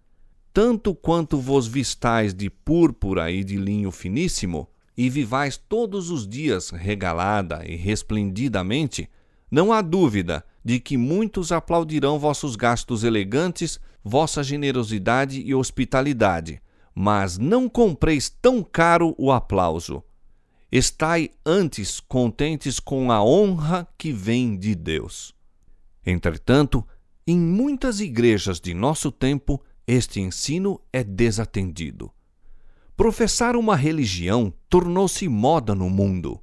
Tanto 0.52 0.94
quanto 0.94 1.38
vos 1.38 1.66
vistais 1.66 2.34
de 2.34 2.50
púrpura 2.50 3.30
e 3.30 3.44
de 3.44 3.56
linho 3.56 3.90
finíssimo, 3.90 4.68
e 4.96 5.08
vivais 5.08 5.56
todos 5.56 6.10
os 6.10 6.28
dias 6.28 6.70
regalada 6.70 7.62
e 7.66 7.76
resplendidamente, 7.76 9.08
não 9.50 9.72
há 9.72 9.80
dúvida 9.80 10.44
de 10.64 10.78
que 10.78 10.96
muitos 10.96 11.52
aplaudirão 11.52 12.18
vossos 12.18 12.56
gastos 12.56 13.04
elegantes, 13.04 13.80
vossa 14.04 14.42
generosidade 14.42 15.40
e 15.40 15.54
hospitalidade 15.54 16.60
mas 16.94 17.38
não 17.38 17.68
compreis 17.68 18.28
tão 18.28 18.62
caro 18.62 19.14
o 19.16 19.32
aplauso. 19.32 20.02
Estai 20.70 21.30
antes 21.44 21.98
contentes 21.98 22.78
com 22.78 23.10
a 23.10 23.22
honra 23.24 23.88
que 23.98 24.12
vem 24.12 24.56
de 24.56 24.74
Deus. 24.74 25.34
Entretanto, 26.04 26.86
em 27.26 27.38
muitas 27.38 28.00
igrejas 28.00 28.60
de 28.60 28.72
nosso 28.74 29.10
tempo, 29.10 29.62
este 29.90 30.20
ensino 30.20 30.80
é 30.92 31.02
desatendido. 31.02 32.12
Professar 32.96 33.56
uma 33.56 33.74
religião 33.74 34.54
tornou-se 34.68 35.26
moda 35.28 35.74
no 35.74 35.90
mundo. 35.90 36.40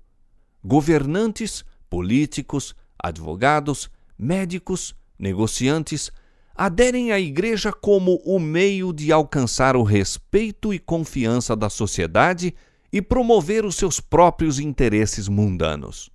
Governantes, 0.61 1.63
políticos, 1.89 2.75
advogados, 3.01 3.89
médicos, 4.19 4.93
negociantes, 5.17 6.11
aderem 6.53 7.13
à 7.13 7.19
Igreja 7.21 7.71
como 7.71 8.21
o 8.25 8.37
meio 8.37 8.91
de 8.91 9.13
alcançar 9.13 9.77
o 9.77 9.83
respeito 9.83 10.73
e 10.73 10.79
confiança 10.79 11.55
da 11.55 11.69
sociedade 11.69 12.53
e 12.91 13.01
promover 13.01 13.63
os 13.63 13.75
seus 13.75 14.01
próprios 14.01 14.59
interesses 14.59 15.29
mundanos. 15.29 16.09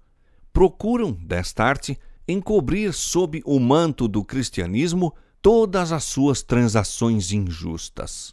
Procuram, 0.53 1.13
desta 1.13 1.65
arte, 1.65 1.99
encobrir 2.29 2.93
sob 2.93 3.41
o 3.47 3.59
manto 3.59 4.07
do 4.07 4.23
cristianismo 4.23 5.15
todas 5.43 5.91
as 5.91 6.05
suas 6.05 6.41
transações 6.41 7.33
injustas. 7.33 8.33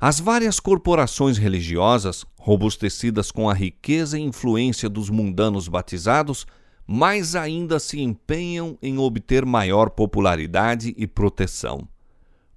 As 0.00 0.20
várias 0.20 0.60
corporações 0.60 1.36
religiosas, 1.36 2.24
robustecidas 2.38 3.30
com 3.30 3.50
a 3.50 3.54
riqueza 3.54 4.18
e 4.18 4.22
influência 4.22 4.88
dos 4.88 5.10
mundanos 5.10 5.66
batizados, 5.68 6.46
mais 6.86 7.34
ainda 7.34 7.78
se 7.78 8.00
empenham 8.00 8.78
em 8.80 8.98
obter 8.98 9.44
maior 9.44 9.90
popularidade 9.90 10.94
e 10.96 11.06
proteção. 11.06 11.88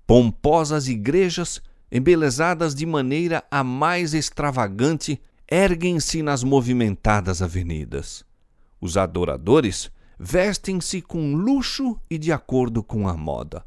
Pomposas 0.07 0.87
igrejas, 0.87 1.61
embelezadas 1.91 2.73
de 2.73 2.85
maneira 2.85 3.43
a 3.49 3.63
mais 3.63 4.13
extravagante, 4.13 5.19
erguem-se 5.49 6.21
nas 6.21 6.43
movimentadas 6.43 7.41
avenidas. 7.41 8.23
Os 8.81 8.97
adoradores 8.97 9.91
vestem-se 10.19 11.01
com 11.01 11.35
luxo 11.35 11.99
e 12.09 12.17
de 12.17 12.31
acordo 12.31 12.83
com 12.83 13.07
a 13.07 13.15
moda. 13.15 13.65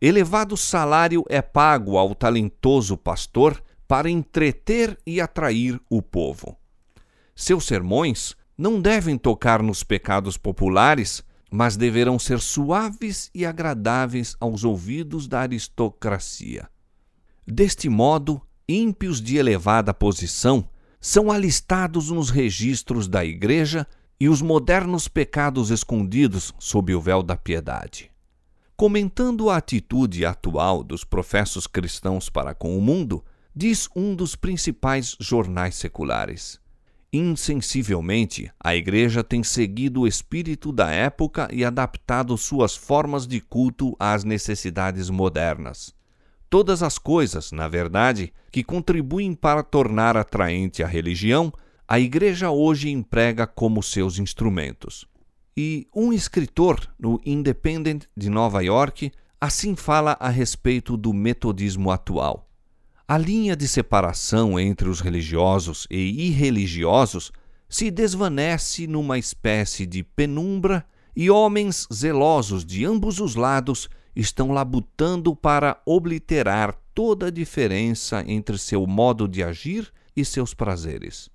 Elevado 0.00 0.56
salário 0.56 1.24
é 1.28 1.42
pago 1.42 1.96
ao 1.96 2.14
talentoso 2.14 2.96
pastor 2.96 3.62
para 3.86 4.08
entreter 4.08 4.98
e 5.06 5.20
atrair 5.20 5.80
o 5.90 6.00
povo. 6.00 6.56
Seus 7.34 7.64
sermões 7.64 8.36
não 8.56 8.80
devem 8.80 9.16
tocar 9.16 9.62
nos 9.62 9.82
pecados 9.82 10.36
populares, 10.36 11.24
mas 11.50 11.76
deverão 11.76 12.18
ser 12.18 12.40
suaves 12.40 13.30
e 13.34 13.46
agradáveis 13.46 14.36
aos 14.38 14.64
ouvidos 14.64 15.26
da 15.26 15.40
aristocracia. 15.40 16.68
Deste 17.46 17.88
modo, 17.88 18.42
ímpios 18.68 19.20
de 19.20 19.36
elevada 19.36 19.94
posição 19.94 20.68
são 21.00 21.30
alistados 21.30 22.10
nos 22.10 22.28
registros 22.28 23.08
da 23.08 23.24
Igreja 23.24 23.86
e 24.20 24.28
os 24.28 24.42
modernos 24.42 25.06
pecados 25.06 25.70
escondidos 25.70 26.52
sob 26.58 26.94
o 26.94 27.00
véu 27.00 27.22
da 27.22 27.36
piedade. 27.36 28.10
Comentando 28.76 29.50
a 29.50 29.56
atitude 29.56 30.24
atual 30.24 30.82
dos 30.82 31.04
professos 31.04 31.66
cristãos 31.66 32.28
para 32.28 32.54
com 32.54 32.76
o 32.76 32.80
mundo, 32.80 33.24
diz 33.54 33.88
um 33.94 34.14
dos 34.14 34.36
principais 34.36 35.16
jornais 35.18 35.74
seculares: 35.74 36.60
Insensivelmente, 37.12 38.52
a 38.62 38.76
Igreja 38.76 39.24
tem 39.24 39.42
seguido 39.42 40.02
o 40.02 40.06
espírito 40.06 40.70
da 40.70 40.90
época 40.90 41.48
e 41.50 41.64
adaptado 41.64 42.36
suas 42.36 42.76
formas 42.76 43.26
de 43.26 43.40
culto 43.40 43.96
às 43.98 44.24
necessidades 44.24 45.08
modernas. 45.08 45.94
Todas 46.50 46.82
as 46.82 46.98
coisas, 46.98 47.50
na 47.50 47.66
verdade, 47.66 48.32
que 48.50 48.62
contribuem 48.62 49.34
para 49.34 49.62
tornar 49.62 50.16
atraente 50.16 50.82
a 50.82 50.86
religião, 50.86 51.52
a 51.90 51.98
Igreja 51.98 52.50
hoje 52.50 52.90
emprega 52.90 53.46
como 53.46 53.82
seus 53.82 54.18
instrumentos. 54.18 55.06
E 55.56 55.88
um 55.94 56.12
escritor 56.12 56.86
no 56.98 57.18
Independent 57.24 58.04
de 58.14 58.28
Nova 58.28 58.62
York 58.62 59.10
assim 59.40 59.74
fala 59.74 60.14
a 60.20 60.28
respeito 60.28 60.98
do 60.98 61.14
metodismo 61.14 61.90
atual. 61.90 62.46
A 63.08 63.16
linha 63.16 63.56
de 63.56 63.66
separação 63.66 64.60
entre 64.60 64.86
os 64.86 65.00
religiosos 65.00 65.86
e 65.90 66.26
irreligiosos 66.26 67.32
se 67.70 67.90
desvanece 67.90 68.86
numa 68.86 69.18
espécie 69.18 69.86
de 69.86 70.02
penumbra 70.02 70.84
e 71.16 71.30
homens 71.30 71.88
zelosos 71.90 72.66
de 72.66 72.84
ambos 72.84 73.18
os 73.18 73.34
lados 73.34 73.88
estão 74.14 74.52
labutando 74.52 75.34
para 75.34 75.80
obliterar 75.86 76.78
toda 76.94 77.28
a 77.28 77.30
diferença 77.30 78.22
entre 78.26 78.58
seu 78.58 78.86
modo 78.86 79.26
de 79.26 79.42
agir 79.42 79.90
e 80.14 80.22
seus 80.22 80.52
prazeres. 80.52 81.30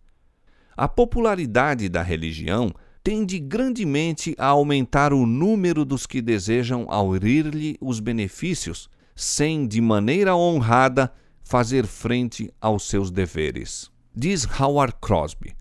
A 0.76 0.88
popularidade 0.88 1.88
da 1.88 2.02
religião 2.02 2.72
tende 3.04 3.38
grandemente 3.38 4.34
a 4.38 4.48
aumentar 4.48 5.14
o 5.14 5.26
número 5.26 5.84
dos 5.84 6.06
que 6.06 6.22
desejam 6.22 6.86
aurir-lhe 6.90 7.78
os 7.82 8.00
benefícios, 8.00 8.90
sem, 9.16 9.68
de 9.68 9.82
maneira 9.82 10.36
honrada, 10.36 11.12
fazer 11.44 11.86
frente 11.86 12.52
aos 12.62 12.88
seus 12.88 13.12
deveres. 13.12 13.92
Diz 14.16 14.48
Howard 14.60 14.96
Crosby: 15.02 15.54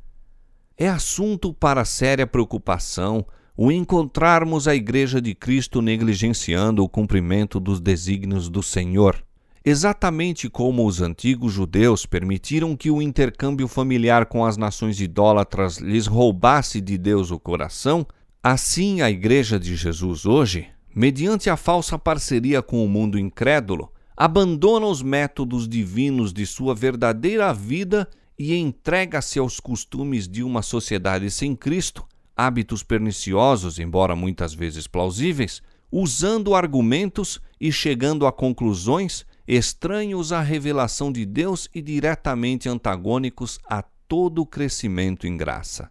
É 0.79 0.89
assunto 0.89 1.53
para 1.53 1.85
séria 1.85 2.27
preocupação 2.27 3.27
o 3.57 3.71
encontrarmos 3.71 4.67
a 4.67 4.75
Igreja 4.75 5.21
de 5.21 5.35
Cristo 5.35 5.83
negligenciando 5.83 6.83
o 6.83 6.89
cumprimento 6.89 7.61
dos 7.61 7.81
desígnios 7.81 8.49
do 8.49 8.63
Senhor. 8.63 9.23
Exatamente 9.65 10.51
como 10.51 10.85
os 10.85 11.01
antigos 11.01 11.53
judeus 11.53 12.05
permitiram 12.05 12.77
que 12.77 12.91
o 12.91 13.01
intercâmbio 13.01 13.69
familiar 13.69 14.27
com 14.27 14.45
as 14.45 14.57
nações 14.57 15.01
idólatras 15.01 15.77
lhes 15.77 16.09
roubasse 16.09 16.81
de 16.81 16.99
Deus 16.99 17.31
o 17.31 17.39
coração, 17.39 18.05
assim 18.43 19.03
a 19.03 19.11
Igreja 19.11 19.61
de 19.61 19.77
Jesus 19.77 20.27
hoje, 20.27 20.67
mediante 20.93 21.49
a 21.49 21.57
falsa 21.57 21.97
parceria 21.97 22.61
com 22.61 22.85
o 22.85 22.89
mundo 22.89 23.17
incrédulo, 23.17 23.93
abandona 24.17 24.87
os 24.87 25.01
métodos 25.01 25.69
divinos 25.69 26.33
de 26.33 26.45
sua 26.45 26.75
verdadeira 26.75 27.55
vida 27.55 28.09
e 28.37 28.57
entrega-se 28.57 29.39
aos 29.39 29.61
costumes 29.61 30.27
de 30.27 30.43
uma 30.43 30.63
sociedade 30.63 31.31
sem 31.31 31.55
Cristo, 31.55 32.05
hábitos 32.37 32.83
perniciosos, 32.83 33.79
embora 33.79 34.17
muitas 34.17 34.53
vezes 34.53 34.89
plausíveis, 34.89 35.63
usando 35.91 36.57
argumentos 36.57 37.41
e 37.61 37.71
chegando 37.71 38.27
a 38.27 38.33
conclusões 38.33 39.25
estranhos 39.47 40.33
à 40.33 40.41
revelação 40.41 41.11
de 41.13 41.25
Deus 41.27 41.69
e 41.75 41.83
diretamente 41.83 42.69
antagônicos 42.69 43.59
a 43.69 43.83
todo 43.83 44.43
o 44.43 44.47
crescimento 44.47 45.27
em 45.27 45.37
graça. 45.37 45.91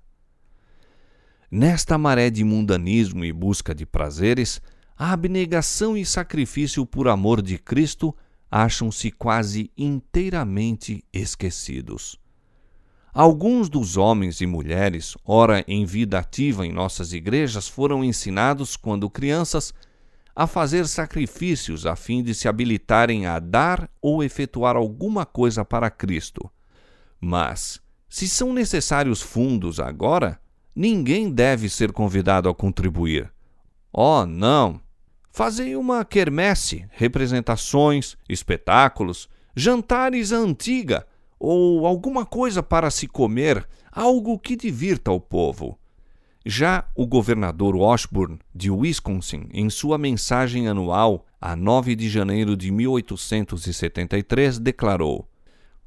Nesta 1.50 1.98
maré 1.98 2.30
de 2.30 2.44
mundanismo 2.44 3.26
e 3.26 3.34
busca 3.34 3.76
de 3.76 3.86
prazeres, 3.86 4.62
a 4.98 5.12
abnegação 5.12 5.98
e 5.98 6.06
sacrifício 6.06 6.86
por 6.86 7.08
amor 7.08 7.42
de 7.42 7.58
Cristo 7.58 8.16
acham-se 8.50 9.12
quase 9.12 9.72
inteiramente 9.78 11.04
esquecidos. 11.12 12.20
Alguns 13.14 13.68
dos 13.68 13.98
homens 13.98 14.40
e 14.40 14.46
mulheres, 14.46 15.18
ora 15.26 15.66
em 15.68 15.86
vida 15.86 16.20
ativa 16.20 16.66
em 16.66 16.72
nossas 16.72 17.12
igrejas, 17.12 17.68
foram 17.68 18.04
ensinados, 18.04 18.78
quando 18.78 19.10
crianças, 19.10 19.74
a 20.36 20.48
fazer 20.48 20.88
sacrifícios 20.88 21.86
a 21.86 21.96
fim 21.96 22.24
de 22.24 22.34
se 22.34 22.48
habilitarem 22.48 23.26
a 23.26 23.40
dar 23.40 23.90
ou 24.02 24.24
efetuar 24.24 24.76
alguma 24.76 25.26
coisa 25.26 25.66
para 25.66 25.90
Cristo. 25.90 26.50
Mas, 27.20 27.82
se 28.10 28.28
são 28.28 28.54
necessários 28.54 29.22
fundos 29.22 29.80
agora, 29.80 30.40
ninguém 30.76 31.30
deve 31.32 31.70
ser 31.70 31.92
convidado 31.92 32.50
a 32.50 32.56
contribuir. 32.56 33.32
Oh, 33.94 34.26
não! 34.26 34.82
Fazei 35.32 35.76
uma 35.76 36.04
quermesse, 36.04 36.86
representações, 36.92 38.18
espetáculos, 38.28 39.30
jantares 39.56 40.34
à 40.34 40.38
antiga, 40.38 41.08
ou 41.40 41.88
alguma 41.88 42.26
coisa 42.26 42.62
para 42.62 42.92
se 42.92 43.08
comer, 43.08 43.68
algo 43.92 44.38
que 44.38 44.56
divirta 44.56 45.12
o 45.12 45.20
povo. 45.20 45.80
Já 46.46 46.86
o 46.96 47.06
governador 47.06 47.76
Washburn, 47.76 48.40
de 48.54 48.72
Wisconsin, 48.72 49.48
em 49.54 49.70
sua 49.70 50.00
mensagem 50.00 50.68
anual 50.68 51.28
a 51.40 51.56
9 51.56 51.96
de 51.96 52.10
janeiro 52.10 52.58
de 52.58 52.72
1873, 52.72 54.58
declarou: 54.58 55.30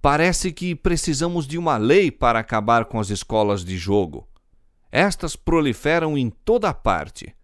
Parece 0.01 0.53
que 0.53 0.77
precisamos 0.77 1.47
de 1.47 1.59
uma 1.59 1.77
lei 1.77 2.09
para 2.11 2.39
acabar 2.39 2.85
com 2.85 3.01
as 3.01 3.11
escolas 3.11 3.65
de 3.65 3.77
jogo. 3.77 4.29
Estas 4.93 5.35
proliferam 5.35 6.17
em 6.17 6.31
toda 6.31 6.73
parte. 6.73 7.35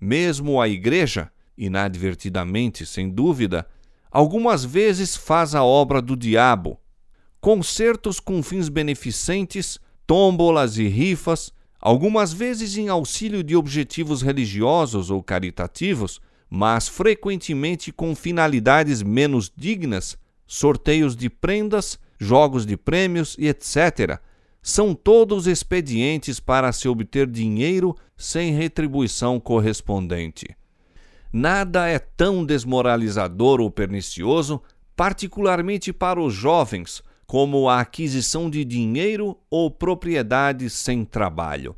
Mesmo 0.00 0.60
a 0.60 0.68
igreja, 0.68 1.28
inadvertidamente, 1.58 2.86
sem 2.86 3.10
dúvida, 3.10 3.66
algumas 4.12 4.64
vezes 4.64 5.16
faz 5.16 5.56
a 5.56 5.64
obra 5.64 6.00
do 6.00 6.16
diabo. 6.16 6.78
Concertos 7.40 8.20
com 8.20 8.44
fins 8.44 8.68
beneficentes, 8.68 9.80
tômbolas 10.06 10.78
e 10.78 10.86
rifas, 10.86 11.52
algumas 11.80 12.32
vezes 12.32 12.76
em 12.76 12.88
auxílio 12.88 13.42
de 13.42 13.56
objetivos 13.56 14.20
religiosos 14.20 15.10
ou 15.10 15.22
caritativos, 15.22 16.20
mas 16.48 16.88
frequentemente 16.88 17.90
com 17.90 18.14
finalidades 18.14 19.02
menos 19.02 19.50
dignas, 19.56 20.18
sorteios 20.46 21.16
de 21.16 21.30
prendas, 21.30 21.98
jogos 22.18 22.66
de 22.66 22.76
prêmios 22.76 23.36
e 23.38 23.48
etc., 23.48 24.20
são 24.62 24.94
todos 24.94 25.46
expedientes 25.46 26.38
para 26.38 26.70
se 26.70 26.86
obter 26.86 27.26
dinheiro 27.26 27.96
sem 28.14 28.52
retribuição 28.52 29.40
correspondente. 29.40 30.54
Nada 31.32 31.88
é 31.88 31.98
tão 31.98 32.44
desmoralizador 32.44 33.60
ou 33.60 33.70
pernicioso, 33.70 34.60
particularmente 34.94 35.92
para 35.94 36.20
os 36.20 36.34
jovens, 36.34 37.02
como 37.30 37.68
a 37.68 37.78
aquisição 37.78 38.50
de 38.50 38.64
dinheiro 38.64 39.38
ou 39.48 39.70
propriedades 39.70 40.72
sem 40.72 41.04
trabalho. 41.04 41.76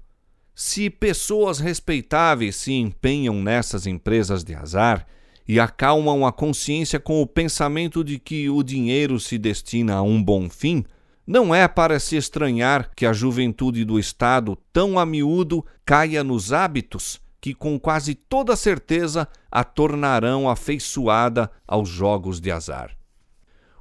Se 0.55 0.89
pessoas 0.89 1.59
respeitáveis 1.59 2.57
se 2.57 2.73
empenham 2.73 3.35
nessas 3.35 3.87
empresas 3.87 4.43
de 4.43 4.55
azar 4.55 5.07
e 5.47 5.61
acalmam 5.61 6.25
a 6.25 6.33
consciência 6.33 6.99
com 6.99 7.21
o 7.21 7.27
pensamento 7.27 8.03
de 8.03 8.19
que 8.19 8.49
o 8.49 8.63
dinheiro 8.63 9.21
se 9.21 9.37
destina 9.37 9.97
a 9.97 10.03
um 10.03 10.23
bom 10.23 10.49
fim, 10.49 10.87
não 11.27 11.55
é 11.55 11.69
para 11.69 12.01
se 12.01 12.17
estranhar 12.17 12.91
que 12.97 13.05
a 13.05 13.13
juventude 13.13 13.85
do 13.85 13.99
Estado, 13.99 14.57
tão 14.73 14.99
a 14.99 15.05
miúdo, 15.05 15.63
caia 15.85 16.25
nos 16.25 16.51
hábitos 16.51 17.21
que, 17.43 17.53
com 17.53 17.79
quase 17.79 18.15
toda 18.15 18.57
certeza, 18.57 19.29
a 19.51 19.63
tornarão 19.63 20.49
afeiçoada 20.49 21.51
aos 21.69 21.91
jogos 21.91 22.41
de 22.41 22.51
azar. 22.51 22.97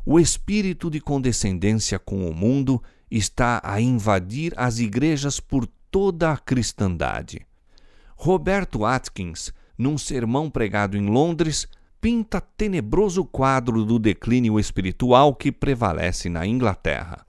O 0.06 0.20
espírito 0.20 0.90
de 0.90 1.00
condescendência 1.00 2.00
com 2.00 2.28
o 2.28 2.34
mundo 2.34 2.82
está 3.10 3.62
a 3.64 3.80
invadir 3.80 4.54
as 4.58 4.80
igrejas 4.80 5.40
por 5.40 5.68
toda 5.92 6.32
a 6.32 6.38
cristandade. 6.38 7.46
Roberto 8.16 8.84
Atkins, 8.86 9.54
num 9.78 9.98
sermão 9.98 10.50
pregado 10.50 10.98
em 10.98 11.08
Londres, 11.08 11.68
pinta 12.00 12.42
tenebroso 12.42 13.24
quadro 13.24 13.86
do 13.86 14.00
declínio 14.00 14.60
espiritual 14.60 15.36
que 15.36 15.52
prevalece 15.52 16.30
na 16.30 16.48
Inglaterra. 16.48 17.26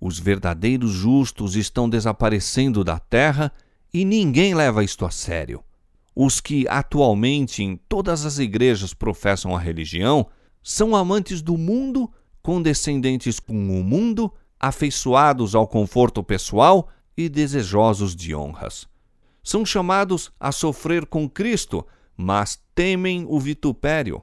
Os 0.00 0.18
verdadeiros 0.18 0.90
justos 0.90 1.54
estão 1.54 1.88
desaparecendo 1.88 2.82
da 2.82 2.98
terra 2.98 3.52
e 3.94 4.04
ninguém 4.04 4.54
leva 4.54 4.82
isto 4.82 5.04
a 5.04 5.10
sério. 5.10 5.62
Os 6.16 6.40
que 6.40 6.66
atualmente 6.68 7.62
em 7.62 7.76
todas 7.76 8.26
as 8.26 8.38
igrejas 8.38 8.92
professam 8.92 9.54
a 9.54 9.60
religião 9.60 10.26
são 10.62 10.94
amantes 10.94 11.42
do 11.42 11.56
mundo, 11.56 12.10
condescendentes 12.42 13.40
com 13.40 13.54
o 13.54 13.82
mundo, 13.82 14.32
afeiçoados 14.58 15.54
ao 15.54 15.66
conforto 15.66 16.22
pessoal 16.22 16.88
e 17.16 17.28
desejosos 17.28 18.14
de 18.14 18.34
honras. 18.34 18.86
São 19.42 19.66
chamados 19.66 20.30
a 20.38 20.52
sofrer 20.52 21.04
com 21.06 21.28
Cristo, 21.28 21.84
mas 22.16 22.60
temem 22.74 23.26
o 23.28 23.40
vitupério. 23.40 24.22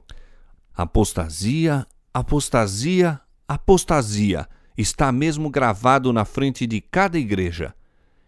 Apostasia, 0.74 1.86
apostasia, 2.12 3.20
apostasia 3.46 4.48
está 4.76 5.12
mesmo 5.12 5.50
gravado 5.50 6.12
na 6.12 6.24
frente 6.24 6.66
de 6.66 6.80
cada 6.80 7.18
igreja. 7.18 7.74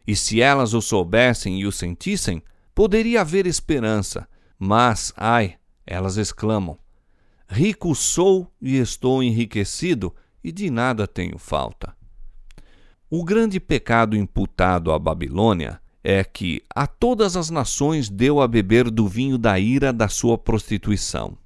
E 0.06 0.14
se 0.14 0.42
elas 0.42 0.74
o 0.74 0.82
soubessem 0.82 1.60
e 1.60 1.66
o 1.66 1.72
sentissem, 1.72 2.42
poderia 2.74 3.22
haver 3.22 3.46
esperança. 3.46 4.28
Mas, 4.58 5.14
ai, 5.16 5.54
elas 5.86 6.16
exclamam: 6.16 6.78
Rico 7.54 7.94
sou 7.94 8.50
e 8.62 8.78
estou 8.78 9.22
enriquecido, 9.22 10.14
e 10.42 10.50
de 10.50 10.70
nada 10.70 11.06
tenho 11.06 11.36
falta. 11.36 11.94
O 13.10 13.22
grande 13.22 13.60
pecado 13.60 14.16
imputado 14.16 14.90
à 14.90 14.98
Babilônia 14.98 15.78
é 16.02 16.24
que 16.24 16.62
a 16.74 16.86
todas 16.86 17.36
as 17.36 17.50
nações 17.50 18.08
deu 18.08 18.40
a 18.40 18.48
beber 18.48 18.90
do 18.90 19.06
vinho 19.06 19.36
da 19.36 19.58
ira 19.58 19.92
da 19.92 20.08
sua 20.08 20.38
prostituição. 20.38 21.36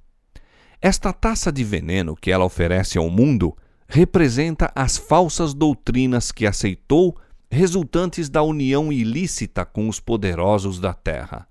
Esta 0.81 1.11
taça 1.11 1.51
de 1.51 1.65
veneno 1.65 2.15
que 2.15 2.31
ela 2.31 2.45
oferece 2.45 2.97
ao 2.97 3.09
mundo 3.09 3.53
representa 3.85 4.71
as 4.73 4.95
falsas 4.95 5.53
doutrinas 5.53 6.31
que 6.31 6.47
aceitou, 6.47 7.17
resultantes 7.51 8.29
da 8.29 8.41
união 8.41 8.93
ilícita 8.93 9.65
com 9.65 9.89
os 9.89 9.99
poderosos 9.99 10.79
da 10.79 10.93
terra. 10.93 11.45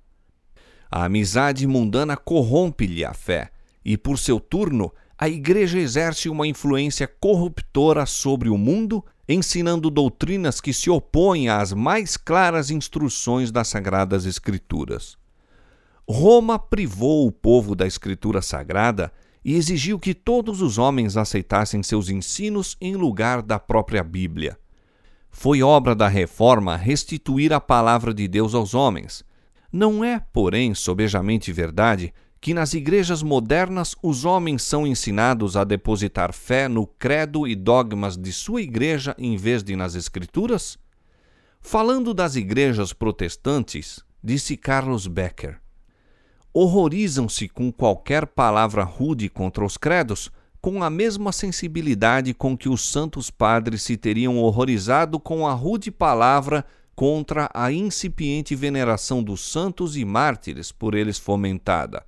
A 0.90 1.04
amizade 1.04 1.66
mundana 1.66 2.16
corrompe-lhe 2.16 3.04
a 3.04 3.12
fé, 3.12 3.50
e 3.88 3.96
por 3.96 4.18
seu 4.18 4.40
turno, 4.40 4.92
a 5.16 5.28
Igreja 5.28 5.78
exerce 5.78 6.28
uma 6.28 6.44
influência 6.44 7.06
corruptora 7.06 8.04
sobre 8.04 8.48
o 8.48 8.58
mundo, 8.58 9.02
ensinando 9.28 9.88
doutrinas 9.90 10.60
que 10.60 10.72
se 10.72 10.90
opõem 10.90 11.48
às 11.48 11.72
mais 11.72 12.16
claras 12.16 12.68
instruções 12.68 13.52
das 13.52 13.68
Sagradas 13.68 14.26
Escrituras. 14.26 15.16
Roma 16.08 16.58
privou 16.58 17.28
o 17.28 17.32
povo 17.32 17.76
da 17.76 17.86
Escritura 17.86 18.42
Sagrada 18.42 19.12
e 19.44 19.54
exigiu 19.54 20.00
que 20.00 20.14
todos 20.14 20.60
os 20.60 20.78
homens 20.78 21.16
aceitassem 21.16 21.80
seus 21.80 22.10
ensinos 22.10 22.76
em 22.80 22.96
lugar 22.96 23.40
da 23.40 23.60
própria 23.60 24.02
Bíblia. 24.02 24.58
Foi 25.30 25.62
obra 25.62 25.94
da 25.94 26.08
reforma 26.08 26.76
restituir 26.76 27.52
a 27.52 27.60
palavra 27.60 28.12
de 28.12 28.26
Deus 28.26 28.52
aos 28.52 28.74
homens. 28.74 29.24
Não 29.72 30.02
é, 30.04 30.20
porém, 30.32 30.74
sobejamente 30.74 31.52
verdade 31.52 32.12
que 32.46 32.54
nas 32.54 32.74
igrejas 32.74 33.24
modernas 33.24 33.96
os 34.00 34.24
homens 34.24 34.62
são 34.62 34.86
ensinados 34.86 35.56
a 35.56 35.64
depositar 35.64 36.32
fé 36.32 36.68
no 36.68 36.86
credo 36.86 37.44
e 37.44 37.56
dogmas 37.56 38.16
de 38.16 38.32
sua 38.32 38.62
igreja 38.62 39.16
em 39.18 39.36
vez 39.36 39.64
de 39.64 39.74
nas 39.74 39.96
Escrituras? 39.96 40.78
Falando 41.60 42.14
das 42.14 42.36
igrejas 42.36 42.92
protestantes, 42.92 43.98
disse 44.22 44.56
Carlos 44.56 45.08
Becker: 45.08 45.60
horrorizam-se 46.54 47.48
com 47.48 47.72
qualquer 47.72 48.28
palavra 48.28 48.84
rude 48.84 49.28
contra 49.28 49.64
os 49.64 49.76
credos, 49.76 50.30
com 50.60 50.84
a 50.84 50.88
mesma 50.88 51.32
sensibilidade 51.32 52.32
com 52.32 52.56
que 52.56 52.68
os 52.68 52.88
santos 52.88 53.28
padres 53.28 53.82
se 53.82 53.96
teriam 53.96 54.38
horrorizado 54.38 55.18
com 55.18 55.48
a 55.48 55.52
rude 55.52 55.90
palavra 55.90 56.64
contra 56.94 57.50
a 57.52 57.72
incipiente 57.72 58.54
veneração 58.54 59.20
dos 59.20 59.40
santos 59.40 59.96
e 59.96 60.04
mártires 60.04 60.70
por 60.70 60.94
eles 60.94 61.18
fomentada. 61.18 62.04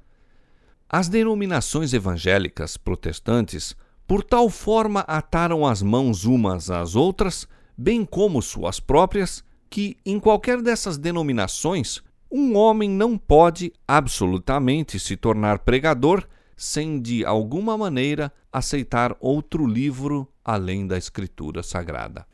As 0.90 1.06
denominações 1.06 1.92
evangélicas 1.92 2.78
protestantes, 2.78 3.76
por 4.06 4.24
tal 4.24 4.48
forma, 4.48 5.00
ataram 5.00 5.66
as 5.66 5.82
mãos 5.82 6.24
umas 6.24 6.70
às 6.70 6.96
outras, 6.96 7.46
bem 7.76 8.06
como 8.06 8.40
suas 8.40 8.80
próprias, 8.80 9.44
que 9.68 9.98
em 10.06 10.18
qualquer 10.18 10.62
dessas 10.62 10.96
denominações 10.96 12.02
um 12.30 12.56
homem 12.56 12.88
não 12.88 13.18
pode 13.18 13.70
absolutamente 13.86 14.98
se 14.98 15.14
tornar 15.14 15.58
pregador 15.58 16.26
sem 16.56 17.00
de 17.00 17.22
alguma 17.22 17.76
maneira 17.76 18.32
aceitar 18.50 19.14
outro 19.20 19.66
livro 19.66 20.26
além 20.42 20.86
da 20.86 20.96
Escritura 20.96 21.62
Sagrada. 21.62 22.26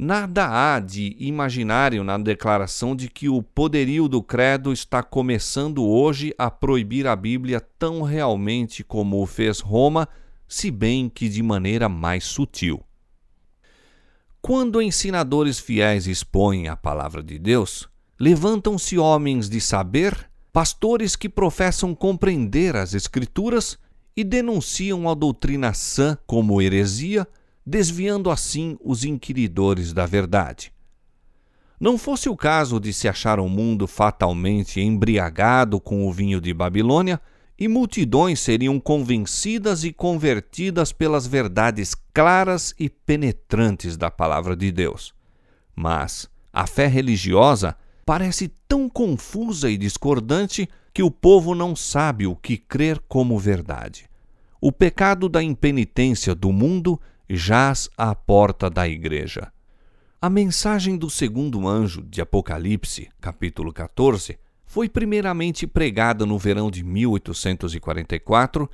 Nada 0.00 0.46
há 0.48 0.78
de 0.78 1.16
imaginário 1.18 2.04
na 2.04 2.16
declaração 2.16 2.94
de 2.94 3.08
que 3.08 3.28
o 3.28 3.42
poderio 3.42 4.06
do 4.06 4.22
credo 4.22 4.72
está 4.72 5.02
começando 5.02 5.84
hoje 5.84 6.32
a 6.38 6.48
proibir 6.48 7.04
a 7.08 7.16
Bíblia 7.16 7.60
tão 7.60 8.02
realmente 8.02 8.84
como 8.84 9.20
o 9.20 9.26
fez 9.26 9.58
Roma, 9.58 10.08
se 10.46 10.70
bem 10.70 11.08
que 11.08 11.28
de 11.28 11.42
maneira 11.42 11.88
mais 11.88 12.22
sutil. 12.22 12.80
Quando 14.40 14.80
ensinadores 14.80 15.58
fiéis 15.58 16.06
expõem 16.06 16.68
a 16.68 16.76
palavra 16.76 17.20
de 17.20 17.36
Deus, 17.36 17.88
levantam-se 18.20 18.96
homens 18.96 19.50
de 19.50 19.60
saber, 19.60 20.30
pastores 20.52 21.16
que 21.16 21.28
professam 21.28 21.92
compreender 21.92 22.76
as 22.76 22.94
Escrituras 22.94 23.76
e 24.16 24.22
denunciam 24.22 25.08
a 25.08 25.14
doutrina 25.14 25.74
sã 25.74 26.16
como 26.24 26.62
heresia, 26.62 27.26
desviando 27.68 28.30
assim 28.30 28.78
os 28.82 29.04
inquiridores 29.04 29.92
da 29.92 30.06
verdade. 30.06 30.72
Não 31.78 31.98
fosse 31.98 32.26
o 32.26 32.36
caso 32.36 32.80
de 32.80 32.94
se 32.94 33.06
achar 33.06 33.38
o 33.38 33.46
mundo 33.46 33.86
fatalmente 33.86 34.80
embriagado 34.80 35.78
com 35.78 36.08
o 36.08 36.12
vinho 36.12 36.40
de 36.40 36.54
Babilônia, 36.54 37.20
e 37.58 37.68
multidões 37.68 38.40
seriam 38.40 38.80
convencidas 38.80 39.84
e 39.84 39.92
convertidas 39.92 40.92
pelas 40.92 41.26
verdades 41.26 41.94
claras 42.14 42.74
e 42.78 42.88
penetrantes 42.88 43.96
da 43.96 44.10
palavra 44.10 44.56
de 44.56 44.72
Deus. 44.72 45.12
Mas 45.76 46.26
a 46.52 46.66
fé 46.66 46.86
religiosa 46.86 47.76
parece 48.06 48.48
tão 48.66 48.88
confusa 48.88 49.68
e 49.68 49.76
discordante 49.76 50.68
que 50.94 51.02
o 51.02 51.10
povo 51.10 51.54
não 51.54 51.76
sabe 51.76 52.26
o 52.26 52.34
que 52.34 52.56
crer 52.56 52.98
como 53.06 53.38
verdade. 53.38 54.08
O 54.60 54.72
pecado 54.72 55.28
da 55.28 55.42
impenitência 55.42 56.34
do 56.34 56.50
mundo 56.50 56.98
jaz 57.28 57.90
à 57.96 58.14
porta 58.14 58.70
da 58.70 58.88
igreja. 58.88 59.52
A 60.20 60.30
mensagem 60.30 60.96
do 60.96 61.08
segundo 61.10 61.68
anjo 61.68 62.02
de 62.02 62.20
Apocalipse, 62.20 63.08
capítulo 63.20 63.72
14, 63.72 64.38
foi 64.66 64.88
primeiramente 64.88 65.66
pregada 65.66 66.26
no 66.26 66.38
verão 66.38 66.70
de 66.70 66.82
1844 66.82 68.68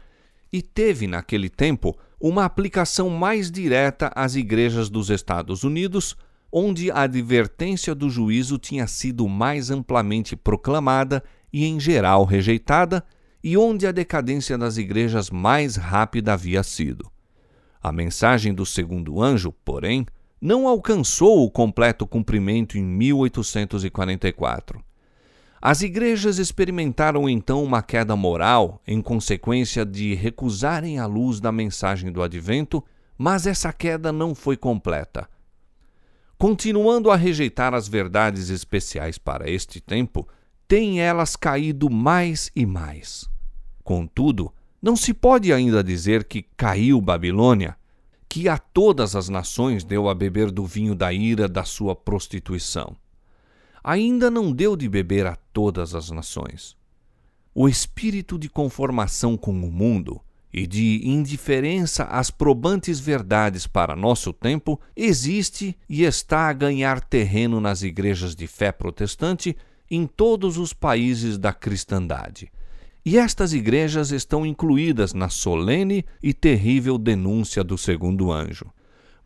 e 0.52 0.62
teve, 0.62 1.07
naquele 1.07 1.48
tempo, 1.48 1.96
uma 2.20 2.44
aplicação 2.44 3.11
mais 3.11 3.50
direta 3.50 4.11
às 4.14 4.36
igrejas 4.36 4.88
dos 4.88 5.11
Estados 5.11 5.64
Unidos, 5.64 6.16
onde 6.50 6.90
a 6.90 7.02
advertência 7.02 7.94
do 7.94 8.09
juízo 8.09 8.57
tinha 8.57 8.86
sido 8.86 9.28
mais 9.28 9.70
amplamente 9.70 10.36
proclamada 10.36 11.22
e, 11.52 11.64
em 11.64 11.78
geral, 11.78 12.24
rejeitada, 12.24 13.05
e 13.42 13.59
onde 13.59 13.86
a 13.86 13.92
decadência 13.92 14.57
das 14.57 14.78
igrejas 14.78 15.28
mais 15.28 15.76
rápida 15.76 16.32
havia 16.32 16.62
sido. 16.62 17.12
A 17.85 17.93
mensagem 17.93 18.53
do 18.55 18.64
segundo 18.64 19.22
anjo, 19.22 19.53
porém, 19.62 20.07
não 20.41 20.66
alcançou 20.66 21.45
o 21.45 21.51
completo 21.51 22.07
cumprimento 22.07 22.78
em 22.78 22.82
1844. 22.82 24.82
As 25.61 25.82
igrejas 25.82 26.39
experimentaram 26.39 27.28
então 27.28 27.62
uma 27.62 27.82
queda 27.82 28.16
moral 28.16 28.80
em 28.87 29.03
consequência 29.03 29.85
de 29.85 30.14
recusarem 30.14 30.99
a 30.99 31.05
luz 31.05 31.41
da 31.41 31.53
mensagem 31.53 32.11
do 32.11 32.22
advento, 32.22 32.82
mas 33.18 33.47
essa 33.47 33.70
queda 33.70 34.11
não 34.11 34.35
foi 34.35 34.57
completa. 34.57 35.28
Continuando 36.39 37.11
a 37.11 37.16
rejeitar 37.16 37.74
as 37.74 37.87
verdades 37.87 38.49
especiais 38.49 39.18
para 39.18 39.51
este 39.51 39.78
tempo, 39.78 40.26
têm 40.66 41.03
elas 41.03 41.37
caído 41.37 41.91
mais 41.91 42.51
e 42.57 42.64
mais. 42.64 43.28
Contudo, 43.82 44.51
não 44.85 44.97
se 44.97 45.14
pode 45.14 45.51
ainda 45.51 45.82
dizer 45.82 46.24
que 46.24 46.43
caiu 46.59 47.01
Babilônia, 47.01 47.74
que 48.28 48.51
a 48.51 48.59
todas 48.59 49.16
as 49.16 49.30
nações 49.30 49.82
deu 49.82 50.11
a 50.11 50.14
beber 50.14 50.51
do 50.51 50.66
vinho 50.66 50.95
da 50.95 51.11
ira 51.11 51.49
da 51.49 51.64
sua 51.64 51.97
prostituição. 51.97 52.95
Ainda 53.82 54.30
não 54.30 54.53
deu 54.53 54.76
de 54.76 54.87
beber 54.87 55.24
a 55.24 55.37
todas 55.55 55.95
as 55.95 56.11
nações. 56.11 56.76
O 57.55 57.66
espírito 57.66 58.39
de 58.39 58.51
conformação 58.51 59.39
com 59.39 59.53
o 59.53 59.72
mundo 59.72 60.20
e 60.53 60.66
de 60.66 61.01
indiferença 61.03 62.05
às 62.05 62.30
probantes 62.30 63.01
verdades 63.01 63.66
para 63.66 63.97
nosso 63.97 64.35
tempo 64.35 64.78
existe 64.95 65.74
e 65.89 66.03
está 66.03 66.51
a 66.51 66.53
ganhar 66.53 67.01
terreno 67.01 67.59
nas 67.59 67.82
igrejas 67.82 68.37
de 68.37 68.47
fé 68.47 68.70
protestante 68.70 69.57
em 69.91 70.07
todos 70.07 70.59
os 70.59 70.74
países 70.74 71.39
da 71.39 71.55
cristandade 71.55 72.53
e 73.05 73.18
estas 73.18 73.52
igrejas 73.52 74.11
estão 74.11 74.46
incluídas 74.46 75.12
na 75.12 75.28
solene 75.28 76.05
e 76.22 76.32
terrível 76.32 76.96
denúncia 76.96 77.62
do 77.62 77.76
segundo 77.76 78.32
anjo. 78.32 78.66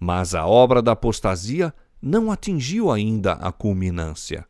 Mas 0.01 0.35
a 0.35 0.47
obra 0.47 0.83
da 0.83 0.93
apostasia 0.93 1.73
não 2.03 2.31
atingiu 2.31 2.91
ainda 2.91 3.35
a 3.35 3.53
culminância. 3.53 4.45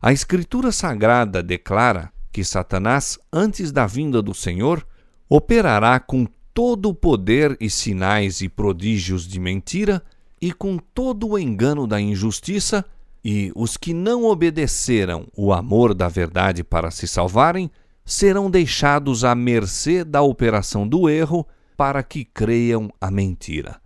A 0.00 0.12
Escritura 0.12 0.72
Sagrada 0.72 1.42
declara 1.42 2.10
que 2.32 2.44
Satanás, 2.44 3.18
antes 3.32 3.72
da 3.72 3.86
vinda 3.86 4.22
do 4.22 4.32
Senhor, 4.32 4.86
operará 5.28 5.98
com 5.98 6.26
todo 6.54 6.88
o 6.88 6.94
poder 6.94 7.56
e 7.60 7.68
sinais 7.68 8.40
e 8.40 8.48
prodígios 8.48 9.26
de 9.26 9.38
mentira 9.38 10.02
e 10.40 10.52
com 10.52 10.78
todo 10.78 11.28
o 11.28 11.38
engano 11.38 11.86
da 11.86 12.00
injustiça, 12.00 12.84
e 13.24 13.52
os 13.54 13.76
que 13.76 13.92
não 13.92 14.24
obedeceram 14.24 15.26
o 15.36 15.52
amor 15.52 15.92
da 15.92 16.08
verdade 16.08 16.62
para 16.62 16.90
se 16.90 17.06
salvarem 17.06 17.70
serão 18.08 18.50
deixados 18.50 19.22
à 19.22 19.34
mercê 19.34 20.02
da 20.02 20.22
operação 20.22 20.88
do 20.88 21.10
erro 21.10 21.46
para 21.76 22.02
que 22.02 22.24
creiam 22.24 22.90
a 22.98 23.10
mentira. 23.10 23.78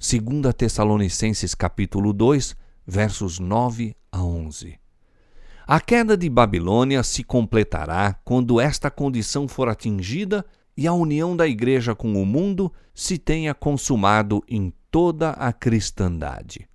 2 0.00 0.52
Tessalonicenses 0.52 1.54
capítulo 1.54 2.12
2, 2.12 2.56
versos 2.84 3.38
9 3.38 3.94
a 4.10 4.20
11. 4.20 4.76
A 5.64 5.78
queda 5.78 6.16
de 6.16 6.28
Babilônia 6.28 7.04
se 7.04 7.22
completará 7.22 8.18
quando 8.24 8.60
esta 8.60 8.90
condição 8.90 9.46
for 9.46 9.68
atingida 9.68 10.44
e 10.76 10.88
a 10.88 10.92
união 10.92 11.36
da 11.36 11.46
igreja 11.46 11.94
com 11.94 12.20
o 12.20 12.26
mundo 12.26 12.72
se 12.92 13.16
tenha 13.16 13.54
consumado 13.54 14.42
em 14.48 14.72
toda 14.90 15.30
a 15.30 15.52
cristandade. 15.52 16.68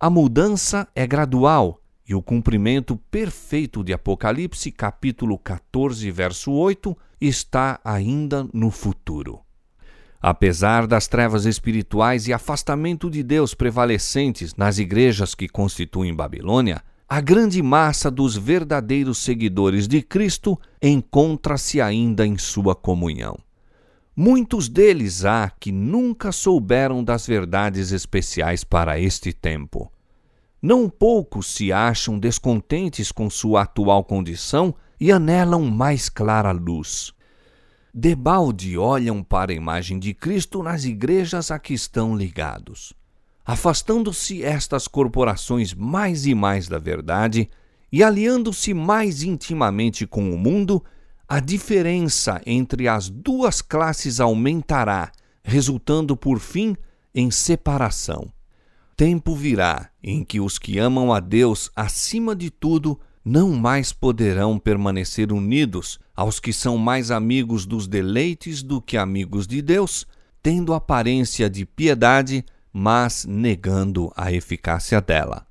A 0.00 0.08
mudança 0.08 0.88
é 0.94 1.06
gradual 1.06 1.82
e 2.08 2.14
o 2.14 2.22
cumprimento 2.22 2.96
perfeito 3.10 3.82
de 3.82 3.92
Apocalipse, 3.92 4.70
capítulo 4.70 5.38
14, 5.38 6.10
verso 6.10 6.52
8, 6.52 6.96
está 7.20 7.80
ainda 7.84 8.48
no 8.52 8.70
futuro. 8.70 9.40
Apesar 10.20 10.86
das 10.86 11.06
trevas 11.06 11.44
espirituais 11.44 12.26
e 12.26 12.32
afastamento 12.32 13.10
de 13.10 13.22
Deus 13.22 13.54
prevalecentes 13.54 14.54
nas 14.54 14.78
igrejas 14.78 15.34
que 15.34 15.48
constituem 15.48 16.14
Babilônia, 16.14 16.82
a 17.08 17.20
grande 17.20 17.62
massa 17.62 18.10
dos 18.10 18.36
verdadeiros 18.36 19.18
seguidores 19.18 19.86
de 19.86 20.02
Cristo 20.02 20.58
encontra-se 20.82 21.80
ainda 21.80 22.26
em 22.26 22.36
sua 22.36 22.74
comunhão. 22.74 23.38
Muitos 24.16 24.68
deles 24.68 25.24
há 25.24 25.52
que 25.60 25.70
nunca 25.70 26.32
souberam 26.32 27.04
das 27.04 27.26
verdades 27.26 27.92
especiais 27.92 28.64
para 28.64 28.98
este 28.98 29.32
tempo. 29.32 29.92
Não 30.66 30.88
poucos 30.88 31.46
se 31.46 31.72
acham 31.72 32.18
descontentes 32.18 33.12
com 33.12 33.30
sua 33.30 33.62
atual 33.62 34.02
condição 34.02 34.74
e 34.98 35.12
anelam 35.12 35.62
mais 35.62 36.08
clara 36.08 36.50
luz. 36.50 37.12
Debalde 37.94 38.76
olham 38.76 39.22
para 39.22 39.52
a 39.52 39.54
imagem 39.54 39.96
de 39.96 40.12
Cristo 40.12 40.64
nas 40.64 40.84
igrejas 40.84 41.52
a 41.52 41.58
que 41.60 41.72
estão 41.72 42.16
ligados. 42.16 42.92
Afastando-se 43.44 44.42
estas 44.42 44.88
corporações 44.88 45.72
mais 45.72 46.26
e 46.26 46.34
mais 46.34 46.66
da 46.66 46.80
verdade 46.80 47.48
e 47.92 48.02
aliando-se 48.02 48.74
mais 48.74 49.22
intimamente 49.22 50.04
com 50.04 50.34
o 50.34 50.36
mundo, 50.36 50.84
a 51.28 51.38
diferença 51.38 52.42
entre 52.44 52.88
as 52.88 53.08
duas 53.08 53.62
classes 53.62 54.18
aumentará, 54.18 55.12
resultando 55.44 56.16
por 56.16 56.40
fim 56.40 56.74
em 57.14 57.30
separação. 57.30 58.32
Tempo 58.96 59.36
virá 59.36 59.90
em 60.02 60.24
que 60.24 60.40
os 60.40 60.58
que 60.58 60.78
amam 60.78 61.12
a 61.12 61.20
Deus 61.20 61.70
acima 61.76 62.34
de 62.34 62.48
tudo 62.48 62.98
não 63.22 63.50
mais 63.50 63.92
poderão 63.92 64.58
permanecer 64.58 65.30
unidos 65.30 65.98
aos 66.14 66.40
que 66.40 66.50
são 66.50 66.78
mais 66.78 67.10
amigos 67.10 67.66
dos 67.66 67.86
deleites 67.86 68.62
do 68.62 68.80
que 68.80 68.96
amigos 68.96 69.46
de 69.46 69.60
Deus, 69.60 70.06
tendo 70.42 70.72
aparência 70.72 71.50
de 71.50 71.66
piedade, 71.66 72.42
mas 72.72 73.26
negando 73.26 74.10
a 74.16 74.32
eficácia 74.32 74.98
dela. 74.98 75.46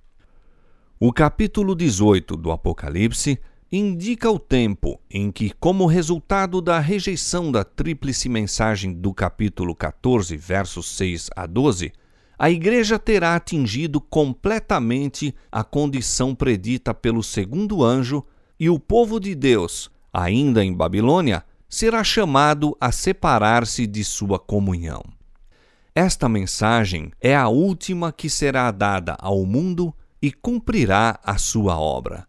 O 1.00 1.14
capítulo 1.14 1.76
18 1.76 2.36
do 2.36 2.52
Apocalipse 2.52 3.38
indica 3.72 4.32
o 4.32 4.40
tempo 4.40 5.00
em 5.08 5.32
que, 5.32 5.52
como 5.60 5.86
resultado 5.86 6.62
da 6.62 6.80
rejeição 6.80 7.52
da 7.52 7.64
tríplice 7.64 8.28
mensagem 8.28 8.92
do 8.92 9.14
capítulo 9.14 9.76
14, 9.76 10.36
versos 10.36 10.90
6 10.96 11.30
a 11.36 11.46
12, 11.46 11.92
a 12.38 12.50
igreja 12.50 13.00
terá 13.00 13.36
atingido 13.36 14.00
completamente 14.02 15.34
a 15.52 15.64
condição 15.64 16.36
predita 16.36 16.94
pelo 16.94 17.24
segundo 17.24 17.84
anjo, 17.84 18.24
e 18.60 18.70
o 18.70 18.80
povo 18.80 19.20
de 19.20 19.36
Deus, 19.36 19.92
ainda 20.14 20.64
em 20.64 20.74
Babilônia, 20.74 21.44
será 21.68 22.04
chamado 22.04 22.76
a 22.80 22.92
separar-se 22.92 23.86
de 23.86 24.04
sua 24.04 24.40
comunhão. 24.40 25.04
Esta 25.94 26.28
mensagem 26.28 27.12
é 27.22 27.36
a 27.36 27.48
última 27.48 28.12
que 28.12 28.30
será 28.30 28.70
dada 28.72 29.16
ao 29.20 29.46
mundo 29.46 29.94
e 30.22 30.32
cumprirá 30.32 31.20
a 31.24 31.38
sua 31.38 31.78
obra. 31.78 32.28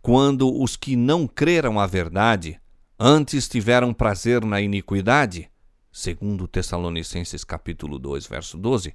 Quando 0.00 0.52
os 0.60 0.76
que 0.76 0.96
não 0.96 1.26
creram 1.26 1.78
a 1.78 1.86
verdade 1.86 2.60
antes 2.98 3.48
tiveram 3.48 3.92
prazer 3.92 4.44
na 4.44 4.60
iniquidade, 4.60 5.50
segundo 5.92 6.48
Tessalonicenses 6.48 7.44
capítulo 7.44 7.98
2, 7.98 8.26
verso 8.26 8.56
12, 8.56 8.94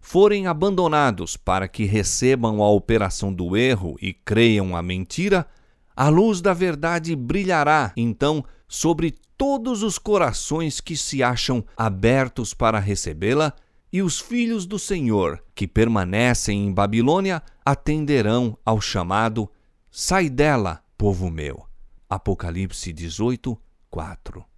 forem 0.00 0.46
abandonados 0.46 1.36
para 1.36 1.68
que 1.68 1.84
recebam 1.84 2.62
a 2.62 2.70
operação 2.70 3.32
do 3.32 3.56
erro 3.56 3.96
e 4.00 4.12
creiam 4.12 4.74
a 4.74 4.82
mentira, 4.82 5.46
a 5.94 6.08
luz 6.08 6.40
da 6.40 6.54
verdade 6.54 7.14
brilhará 7.14 7.92
então 7.96 8.44
sobre 8.66 9.14
todos 9.36 9.82
os 9.82 9.98
corações 9.98 10.80
que 10.80 10.96
se 10.96 11.22
acham 11.22 11.64
abertos 11.76 12.54
para 12.54 12.78
recebê-la, 12.78 13.52
e 13.92 14.02
os 14.02 14.20
filhos 14.20 14.66
do 14.66 14.78
Senhor 14.78 15.42
que 15.54 15.66
permanecem 15.66 16.66
em 16.66 16.72
Babilônia 16.72 17.42
atenderão 17.64 18.56
ao 18.64 18.80
chamado: 18.80 19.50
Sai 19.90 20.30
dela, 20.30 20.82
povo 20.96 21.28
meu. 21.30 21.66
Apocalipse 22.08 22.92
18, 22.92 23.58
4. 23.90 24.49